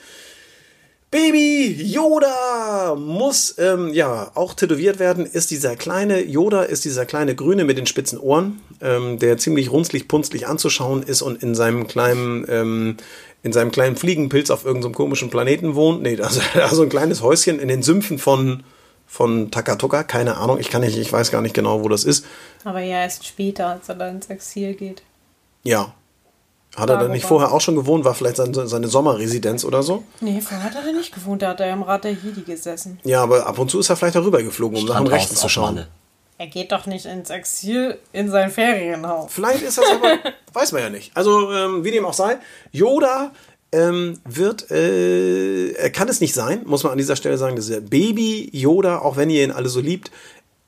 [1.11, 5.25] Baby Yoda muss ähm, ja auch tätowiert werden.
[5.25, 9.71] Ist dieser kleine Yoda, ist dieser kleine Grüne mit den spitzen Ohren, ähm, der ziemlich
[9.71, 12.97] runzlig, punzlig anzuschauen ist und in seinem kleinen ähm,
[13.43, 16.01] in seinem kleinen Fliegenpilz auf irgendeinem komischen Planeten wohnt.
[16.01, 18.63] Nee, also, also ein kleines Häuschen in den Sümpfen von
[19.09, 22.25] von Takatoka, keine Ahnung, ich kann nicht, ich weiß gar nicht genau, wo das ist.
[22.63, 25.01] Aber ja, erst später, als er dann ins Exil geht.
[25.63, 25.93] Ja.
[26.75, 28.05] Hat er dann nicht vorher auch schon gewohnt?
[28.05, 30.03] War vielleicht seine, seine Sommerresidenz oder so?
[30.21, 31.41] Nee, vorher hat er da nicht gewohnt.
[31.41, 32.99] Da hat er im Rat der Jedi gesessen.
[33.03, 35.49] Ja, aber ab und zu ist er vielleicht darüber geflogen, um nach dem Rechten zu
[35.49, 35.75] schauen.
[35.75, 35.87] Malle.
[36.39, 39.29] Er geht doch nicht ins Exil in sein Ferienhaus.
[39.29, 40.19] Vielleicht ist das aber,
[40.53, 41.11] weiß man ja nicht.
[41.13, 42.37] Also, ähm, wie dem auch sei,
[42.71, 43.33] Yoda
[43.73, 47.81] ähm, wird, äh, er kann es nicht sein, muss man an dieser Stelle sagen, dieser
[47.81, 50.11] Baby Yoda, auch wenn ihr ihn alle so liebt,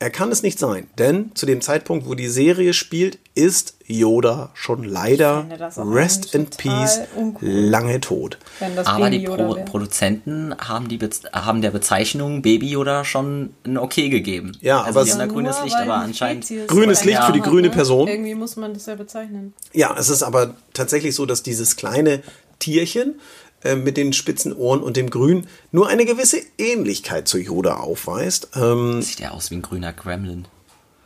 [0.02, 4.50] er kann es nicht sein, denn zu dem Zeitpunkt, wo die Serie spielt, ist Yoda
[4.56, 5.46] schon leider
[5.78, 7.48] Rest in Peace uncool.
[7.48, 8.38] lange tot.
[8.86, 9.64] Aber Baby die Pro wär.
[9.66, 11.00] Produzenten haben, die
[11.34, 14.54] haben der Bezeichnung Baby Yoda schon ein Okay gegeben.
[14.62, 16.48] Ja, also aber die es- haben da grünes Licht, aber anscheinend.
[16.68, 17.74] Grünes Licht für die grüne ne?
[17.74, 18.08] Person.
[18.08, 19.54] Irgendwie muss man das ja bezeichnen.
[19.72, 22.22] Ja, es ist aber tatsächlich so, dass dieses kleine
[22.60, 23.20] Tierchen
[23.64, 28.50] äh, mit den spitzen Ohren und dem Grün nur eine gewisse Ähnlichkeit zu Yoda aufweist.
[28.56, 30.48] Ähm, Sieht ja aus wie ein grüner Gremlin.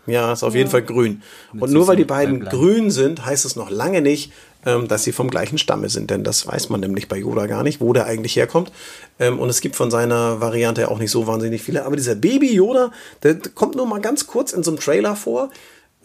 [0.08, 1.22] ja, ist auf jeden Fall grün.
[1.53, 2.56] Und so nur weil die beiden Bändlein.
[2.56, 4.32] grün sind, heißt es noch lange nicht,
[4.66, 6.10] ähm, dass sie vom gleichen Stamme sind.
[6.12, 8.72] Denn das weiß man nämlich bei Yoda gar nicht, wo der eigentlich herkommt.
[9.20, 11.86] Ähm, und es gibt von seiner Variante auch nicht so wahnsinnig viele.
[11.86, 12.91] Aber dieser Baby Yoda,
[13.24, 15.49] der kommt nur mal ganz kurz in so einem Trailer vor.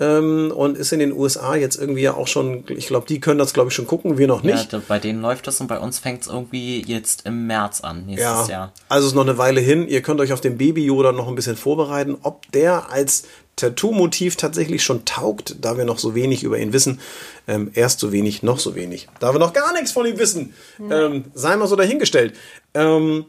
[0.00, 3.38] Ähm, und ist in den USA jetzt irgendwie ja auch schon, ich glaube, die können
[3.38, 4.72] das, glaube ich, schon gucken, wir noch Ja, nicht.
[4.72, 8.06] da, bei denen läuft das und bei uns fängt es irgendwie jetzt im März an,
[8.06, 8.72] nächstes Ja, Jahr.
[8.88, 9.86] also ist noch eine Weile hin.
[9.86, 12.16] Ihr könnt euch auf den Baby Yoda noch ein bisschen vorbereiten.
[12.22, 13.24] Ob der als
[13.56, 16.98] Tattoo-Motiv tatsächlich schon taugt, da wir noch so wenig über ihn wissen.
[17.46, 19.06] Ähm, erst so wenig, noch so wenig.
[19.18, 20.54] Da wir noch gar nichts von ihm wissen,
[20.90, 22.32] ähm, sei mal so dahingestellt.
[22.72, 23.26] Ähm,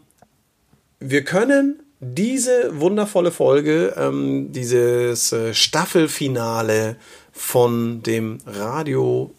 [1.02, 6.95] wir können diese wundervolle Folge, ähm, dieses äh, Staffelfinale
[7.32, 9.34] von dem Radio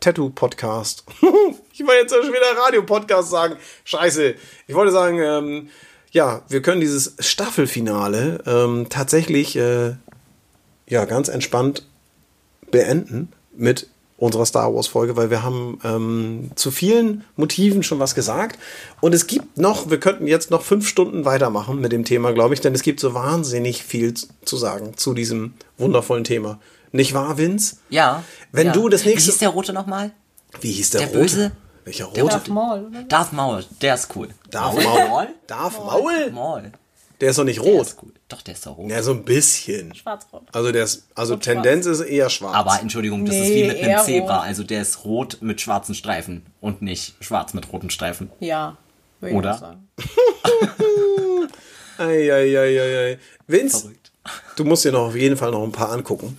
[0.00, 1.04] Tattoo-Podcast.
[1.72, 3.56] ich wollte jetzt schon wieder Radio-Podcast sagen.
[3.84, 4.34] Scheiße.
[4.66, 5.68] Ich wollte sagen, ähm,
[6.10, 9.94] ja, wir können dieses Staffelfinale ähm, tatsächlich äh,
[10.88, 11.86] ja, ganz entspannt
[12.72, 13.88] beenden mit
[14.20, 18.58] unserer Star Wars Folge, weil wir haben ähm, zu vielen Motiven schon was gesagt.
[19.00, 22.54] Und es gibt noch, wir könnten jetzt noch fünf Stunden weitermachen mit dem Thema, glaube
[22.54, 26.60] ich, denn es gibt so wahnsinnig viel zu sagen zu diesem wundervollen Thema.
[26.92, 27.76] Nicht wahr, Vince?
[27.88, 28.22] Ja.
[28.52, 28.72] Wenn ja.
[28.72, 30.12] du das nächste- Wie hieß der Rote nochmal?
[30.60, 31.20] Wie hieß der, Der Rote?
[31.20, 31.52] Böse?
[31.84, 32.34] Welcher Der Rote?
[32.34, 32.90] Darth Maul?
[33.08, 34.28] Darth Maul, der ist cool.
[34.50, 35.08] Darth Maul?
[35.08, 35.28] Maul.
[35.46, 36.30] Darth Maul?
[36.32, 36.72] Maul.
[37.20, 37.86] Der ist doch nicht Der rot.
[37.86, 37.96] ist.
[38.28, 38.90] Doch, der ist doch rot.
[38.90, 39.94] Ja, so ein bisschen.
[39.94, 40.42] Schwarz-Rot.
[40.52, 41.44] Also der ist, also schwarz.
[41.44, 42.54] Tendenz ist eher schwarz.
[42.54, 44.36] Aber Entschuldigung, das ist Nee, wie mit einem Zebra.
[44.38, 44.46] rot.
[44.46, 48.30] Also der ist rot mit schwarzen Streifen und nicht schwarz mit roten Streifen.
[48.40, 48.76] Ja.
[49.20, 49.80] würde ich Oder?
[51.98, 53.18] Eieieiei.
[53.46, 54.12] Vince, Verrückt.
[54.56, 56.38] du musst dir noch auf jeden Fall noch ein paar angucken.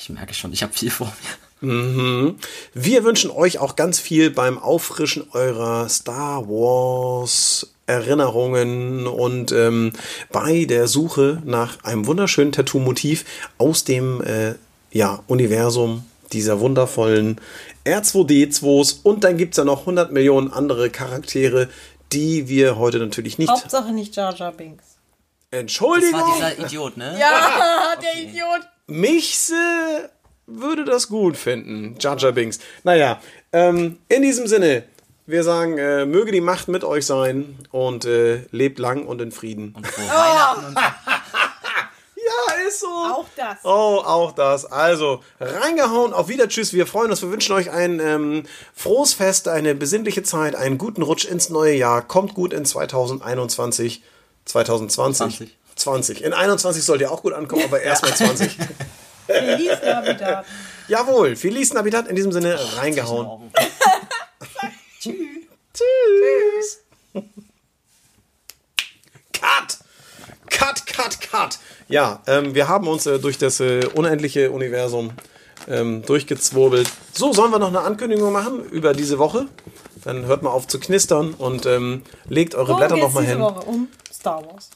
[0.00, 1.47] Ich merke schon, ich habe viel vor mir.
[1.60, 9.92] Wir wünschen euch auch ganz viel beim Auffrischen eurer Star Wars Erinnerungen und ähm,
[10.30, 13.24] bei der Suche nach einem wunderschönen Tattoo-Motiv
[13.56, 14.54] aus dem äh,
[14.92, 17.40] ja, Universum dieser wundervollen
[17.86, 19.00] R2D2s.
[19.02, 21.68] Und dann gibt es ja noch 100 Millionen andere Charaktere,
[22.12, 23.50] die wir heute natürlich nicht.
[23.50, 24.84] Hauptsache nicht Jar Jar Binks.
[25.50, 26.20] Das Entschuldigung!
[26.20, 27.16] war dieser Idiot, ne?
[27.18, 28.68] Ja, der Idiot.
[28.86, 30.10] Michse
[30.48, 31.96] würde das gut finden.
[32.00, 32.58] Jar Binks.
[32.82, 33.20] Naja,
[33.52, 34.84] ähm, in diesem Sinne,
[35.26, 39.30] wir sagen, äh, möge die Macht mit euch sein und äh, lebt lang und in
[39.30, 39.74] Frieden.
[39.76, 40.74] Und frohe Weihnachten und
[42.28, 42.86] Ja, ist so.
[42.86, 43.58] Auch das.
[43.62, 44.66] Oh, auch das.
[44.66, 46.72] Also, reingehauen, auf wieder, tschüss.
[46.72, 47.22] Wir freuen uns.
[47.22, 48.42] Wir wünschen euch ein ähm,
[48.74, 52.02] frohes Fest, eine besinnliche Zeit, einen guten Rutsch ins neue Jahr.
[52.02, 54.02] Kommt gut in 2021.
[54.44, 55.36] 2020.
[55.38, 55.58] 20.
[55.76, 56.24] 20.
[56.24, 58.58] In 21 sollt ihr auch gut ankommen, aber erstmal 20.
[59.28, 60.44] Feliz Navidad.
[60.88, 63.26] Jawohl, Feliz Navidad in diesem Sinne reingehauen.
[63.26, 63.52] Augen.
[65.00, 66.80] Tschüss.
[69.32, 69.78] Cut!
[70.50, 71.58] Cut, cut, cut.
[71.88, 75.12] Ja, ähm, wir haben uns äh, durch das äh, unendliche Universum
[75.68, 76.90] ähm, durchgezwurbelt.
[77.12, 79.46] So, sollen wir noch eine Ankündigung machen über diese Woche?
[80.04, 83.20] Dann hört mal auf zu knistern und ähm, legt eure Worum Blätter geht's noch mal
[83.20, 83.42] diese hin.
[83.42, 83.60] Woche?
[83.66, 84.70] Um Star Wars.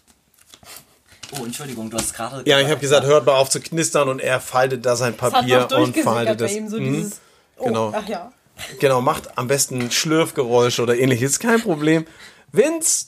[1.41, 2.43] Oh, Entschuldigung, du hast gerade.
[2.49, 5.33] Ja, ich habe gesagt, hört mal auf zu knistern und er faltet da sein Das
[5.33, 6.53] hat Papier und faltet bei das.
[6.53, 6.93] ihm so Mhm.
[6.95, 7.21] dieses...
[7.57, 7.93] Oh, genau.
[7.97, 8.33] Ach ja.
[8.81, 11.39] Genau, macht am besten Schlürfgeräusche oder ähnliches.
[11.39, 12.07] Kein Problem.
[12.53, 13.07] Vince,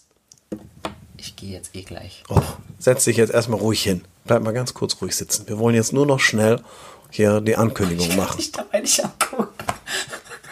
[1.19, 2.23] Ich gehe jetzt eh gleich.
[2.29, 2.41] Oh,
[2.79, 4.05] setz dich jetzt erstmal ruhig hin.
[4.25, 5.47] Bleib mal ganz kurz ruhig sitzen.
[5.49, 6.61] Wir wollen jetzt nur noch schnell
[7.11, 8.39] hier die Ankündigung machen.
[8.41, 9.49] Ich dabei nicht angucken.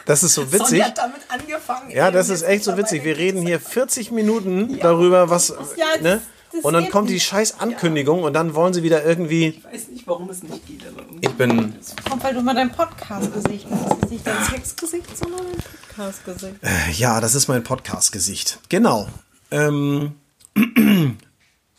[0.04, 0.68] Das ist so witzig.
[0.68, 1.90] Sonja hat damit angefangen.
[1.90, 3.04] Ja, das ist echt so witzig.
[3.04, 5.48] Wir reden hier 40 Minuten darüber, was.
[5.76, 6.20] Ja, das- Ne?
[6.52, 9.48] Das Und dann kommt die scheiß Ankündigung und dann wollen sie wieder irgendwie.
[9.48, 11.26] Ich weiß nicht, warum es nicht geht, aber irgendwie.
[11.26, 11.74] Ich bin.
[12.08, 13.66] Kommt halt immer dein Podcast-Gesicht.
[13.70, 16.56] Das ist nicht dein Sexgesicht, sondern dein Podcast-Gesicht.
[16.98, 18.58] Ja, das ist mein Podcast-Gesicht.
[18.68, 19.08] Genau.
[19.50, 20.16] Ähm,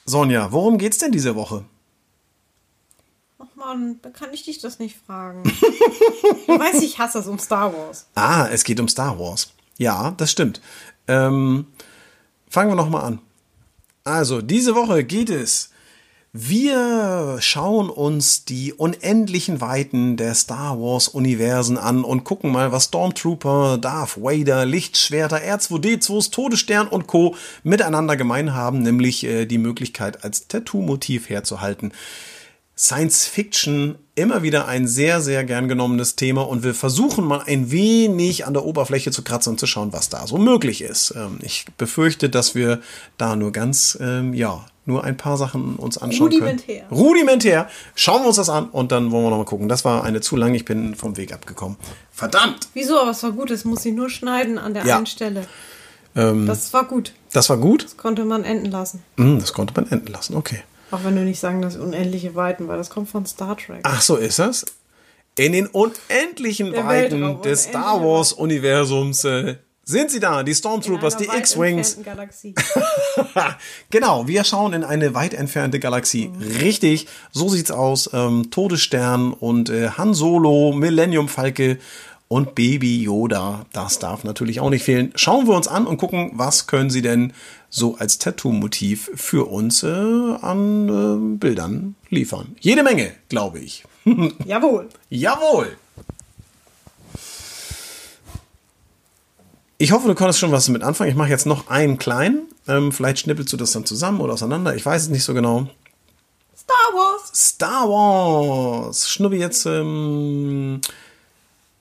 [0.06, 1.66] Sonja, worum geht's denn diese Woche?
[3.40, 5.44] Ach man, kann ich dich das nicht fragen?
[5.44, 8.08] du weißt, ich hasse es um Star Wars.
[8.16, 9.54] Ah, es geht um Star Wars.
[9.78, 10.62] Ja, das stimmt.
[11.08, 11.68] Ähm,
[12.50, 13.20] fangen wir noch mal an.
[14.06, 15.70] Also, diese Woche geht es
[16.34, 22.86] Wir schauen uns die unendlichen Weiten der Star Wars Universen an und gucken mal, was
[22.86, 27.38] Stormtrooper, Darth Vader, Lichtschwerter, R2D2s, Todesstern und Co.
[27.64, 31.94] miteinander gemein haben, nämlich äh, die Möglichkeit als Tattoo-Motiv herzuhalten.
[32.76, 37.72] Science Fiction immer wieder ein sehr, sehr gern genommenes Thema und wir versuchen mal ein
[37.72, 41.14] wenig an der Oberfläche zu kratzen und zu schauen, was da so möglich ist.
[41.16, 42.82] Ähm, ich befürchte, dass wir
[43.18, 46.84] da nur ganz, ähm, ja, nur ein paar Sachen uns anschauen Rudimentär.
[46.86, 47.00] können.
[47.02, 47.70] Rudimentär.
[47.96, 49.70] Schauen wir uns das an und dann wollen wir noch mal gucken.
[49.70, 51.78] Das war eine zu lang, ich bin vom Weg abgekommen.
[52.12, 52.68] Verdammt!
[52.74, 53.00] Wieso?
[53.00, 53.50] Aber es war gut.
[53.52, 54.98] Es muss sie nur schneiden an der Ja.
[54.98, 55.46] einen Stelle.
[56.16, 57.14] Ähm, Das war gut.
[57.32, 57.86] das war gut.
[57.86, 59.02] Das konnte man enden lassen.
[59.18, 60.60] Hm, das konnte man enden lassen, okay.
[60.94, 63.80] Auch wenn du nicht sagen, das unendliche Weiten, weil das kommt von Star Trek.
[63.82, 64.64] Ach, so ist das.
[65.36, 70.44] In den unendlichen Der Weiten Weltraum, des unendliche Star Wars Universums äh, sind sie da,
[70.44, 71.98] die In Stormtroopers, einer die X-Wings.
[73.90, 76.32] genau, wir schauen in eine weit entfernte Galaxie.
[76.62, 78.12] Richtig, so sieht's aus.
[78.14, 81.80] Ähm, Todesstern und äh, Han Solo, Millennium Falke
[82.28, 83.66] und Baby Yoda.
[83.74, 85.12] Das darf natürlich auch nicht fehlen.
[85.16, 87.34] Schauen wir uns an und gucken, was können sie denn
[87.76, 92.56] so als Tattoo-Motiv für uns äh, an äh, Bildern liefern.
[92.60, 93.84] Jede Menge, glaube ich.
[94.46, 94.90] Jawohl.
[95.10, 95.76] Jawohl!
[99.80, 101.10] Ich hoffe, du konntest schon was damit anfangen.
[101.10, 102.44] Ich mache jetzt noch einen kleinen.
[102.68, 104.76] Ähm, vielleicht schnippelst du das dann zusammen oder auseinander.
[104.76, 105.68] Ich weiß es nicht so genau.
[106.56, 107.32] Star Wars.
[107.34, 109.10] Star Wars.
[109.10, 110.80] Schnubbi jetzt ähm,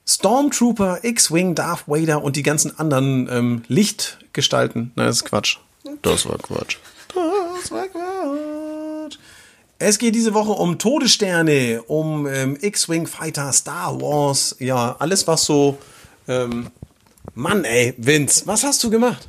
[0.07, 4.91] Stormtrooper, X-Wing, Darth Vader und die ganzen anderen ähm, Lichtgestalten.
[4.95, 5.59] Nein, das ist Quatsch.
[6.01, 6.77] Das war Quatsch.
[7.13, 9.17] Das war Quatsch.
[9.79, 15.43] Es geht diese Woche um Todessterne, um ähm, X-Wing Fighter, Star Wars, ja, alles was
[15.43, 15.77] so.
[16.27, 16.71] Ähm,
[17.35, 19.27] Mann, ey, Vince, was hast du gemacht?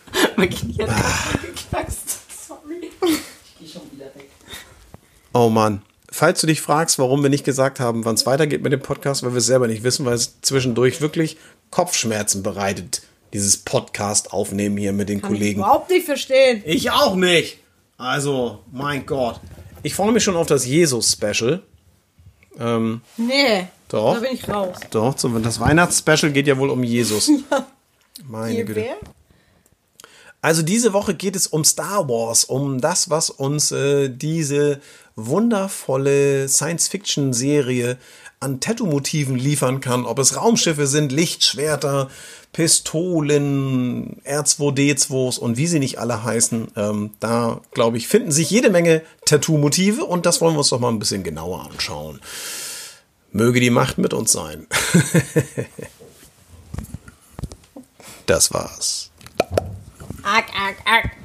[0.36, 1.38] Mein Knie hat ah.
[1.40, 2.18] geknackst.
[2.48, 2.90] Sorry.
[3.02, 4.28] Ich gehe schon wieder weg.
[5.32, 5.82] Oh Mann.
[6.10, 9.22] Falls du dich fragst, warum wir nicht gesagt haben, wann es weitergeht mit dem Podcast,
[9.22, 11.38] weil wir es selber nicht wissen, weil es zwischendurch wirklich
[11.70, 15.60] Kopfschmerzen bereitet, dieses Podcast aufnehmen hier mit den Kann ich Kollegen.
[15.60, 16.62] überhaupt nicht verstehen.
[16.66, 17.58] Ich auch nicht.
[17.98, 19.40] Also, mein Gott.
[19.82, 21.62] Ich freue mich schon auf das Jesus-Special.
[22.58, 23.66] Ähm, Nee.
[23.88, 24.14] Doch.
[24.14, 24.76] Da bin ich raus.
[24.90, 27.30] doch, so, das Weihnachtsspecial geht ja wohl um Jesus.
[28.26, 28.80] Meine Hier Güte.
[28.80, 28.96] wer?
[30.40, 34.80] Also diese Woche geht es um Star Wars, um das, was uns äh, diese
[35.14, 37.98] wundervolle Science-Fiction-Serie
[38.40, 40.04] an Tattoo-Motiven liefern kann.
[40.04, 42.10] Ob es Raumschiffe sind, Lichtschwerter,
[42.52, 46.68] Pistolen, R2D2s und wie sie nicht alle heißen.
[46.76, 50.80] Ähm, da, glaube ich, finden sich jede Menge Tattoo-Motive und das wollen wir uns doch
[50.80, 52.20] mal ein bisschen genauer anschauen.
[53.30, 54.66] Möge die Macht mit uns sein.
[58.26, 59.10] das war's.
[60.22, 61.21] Arg, arg, arg.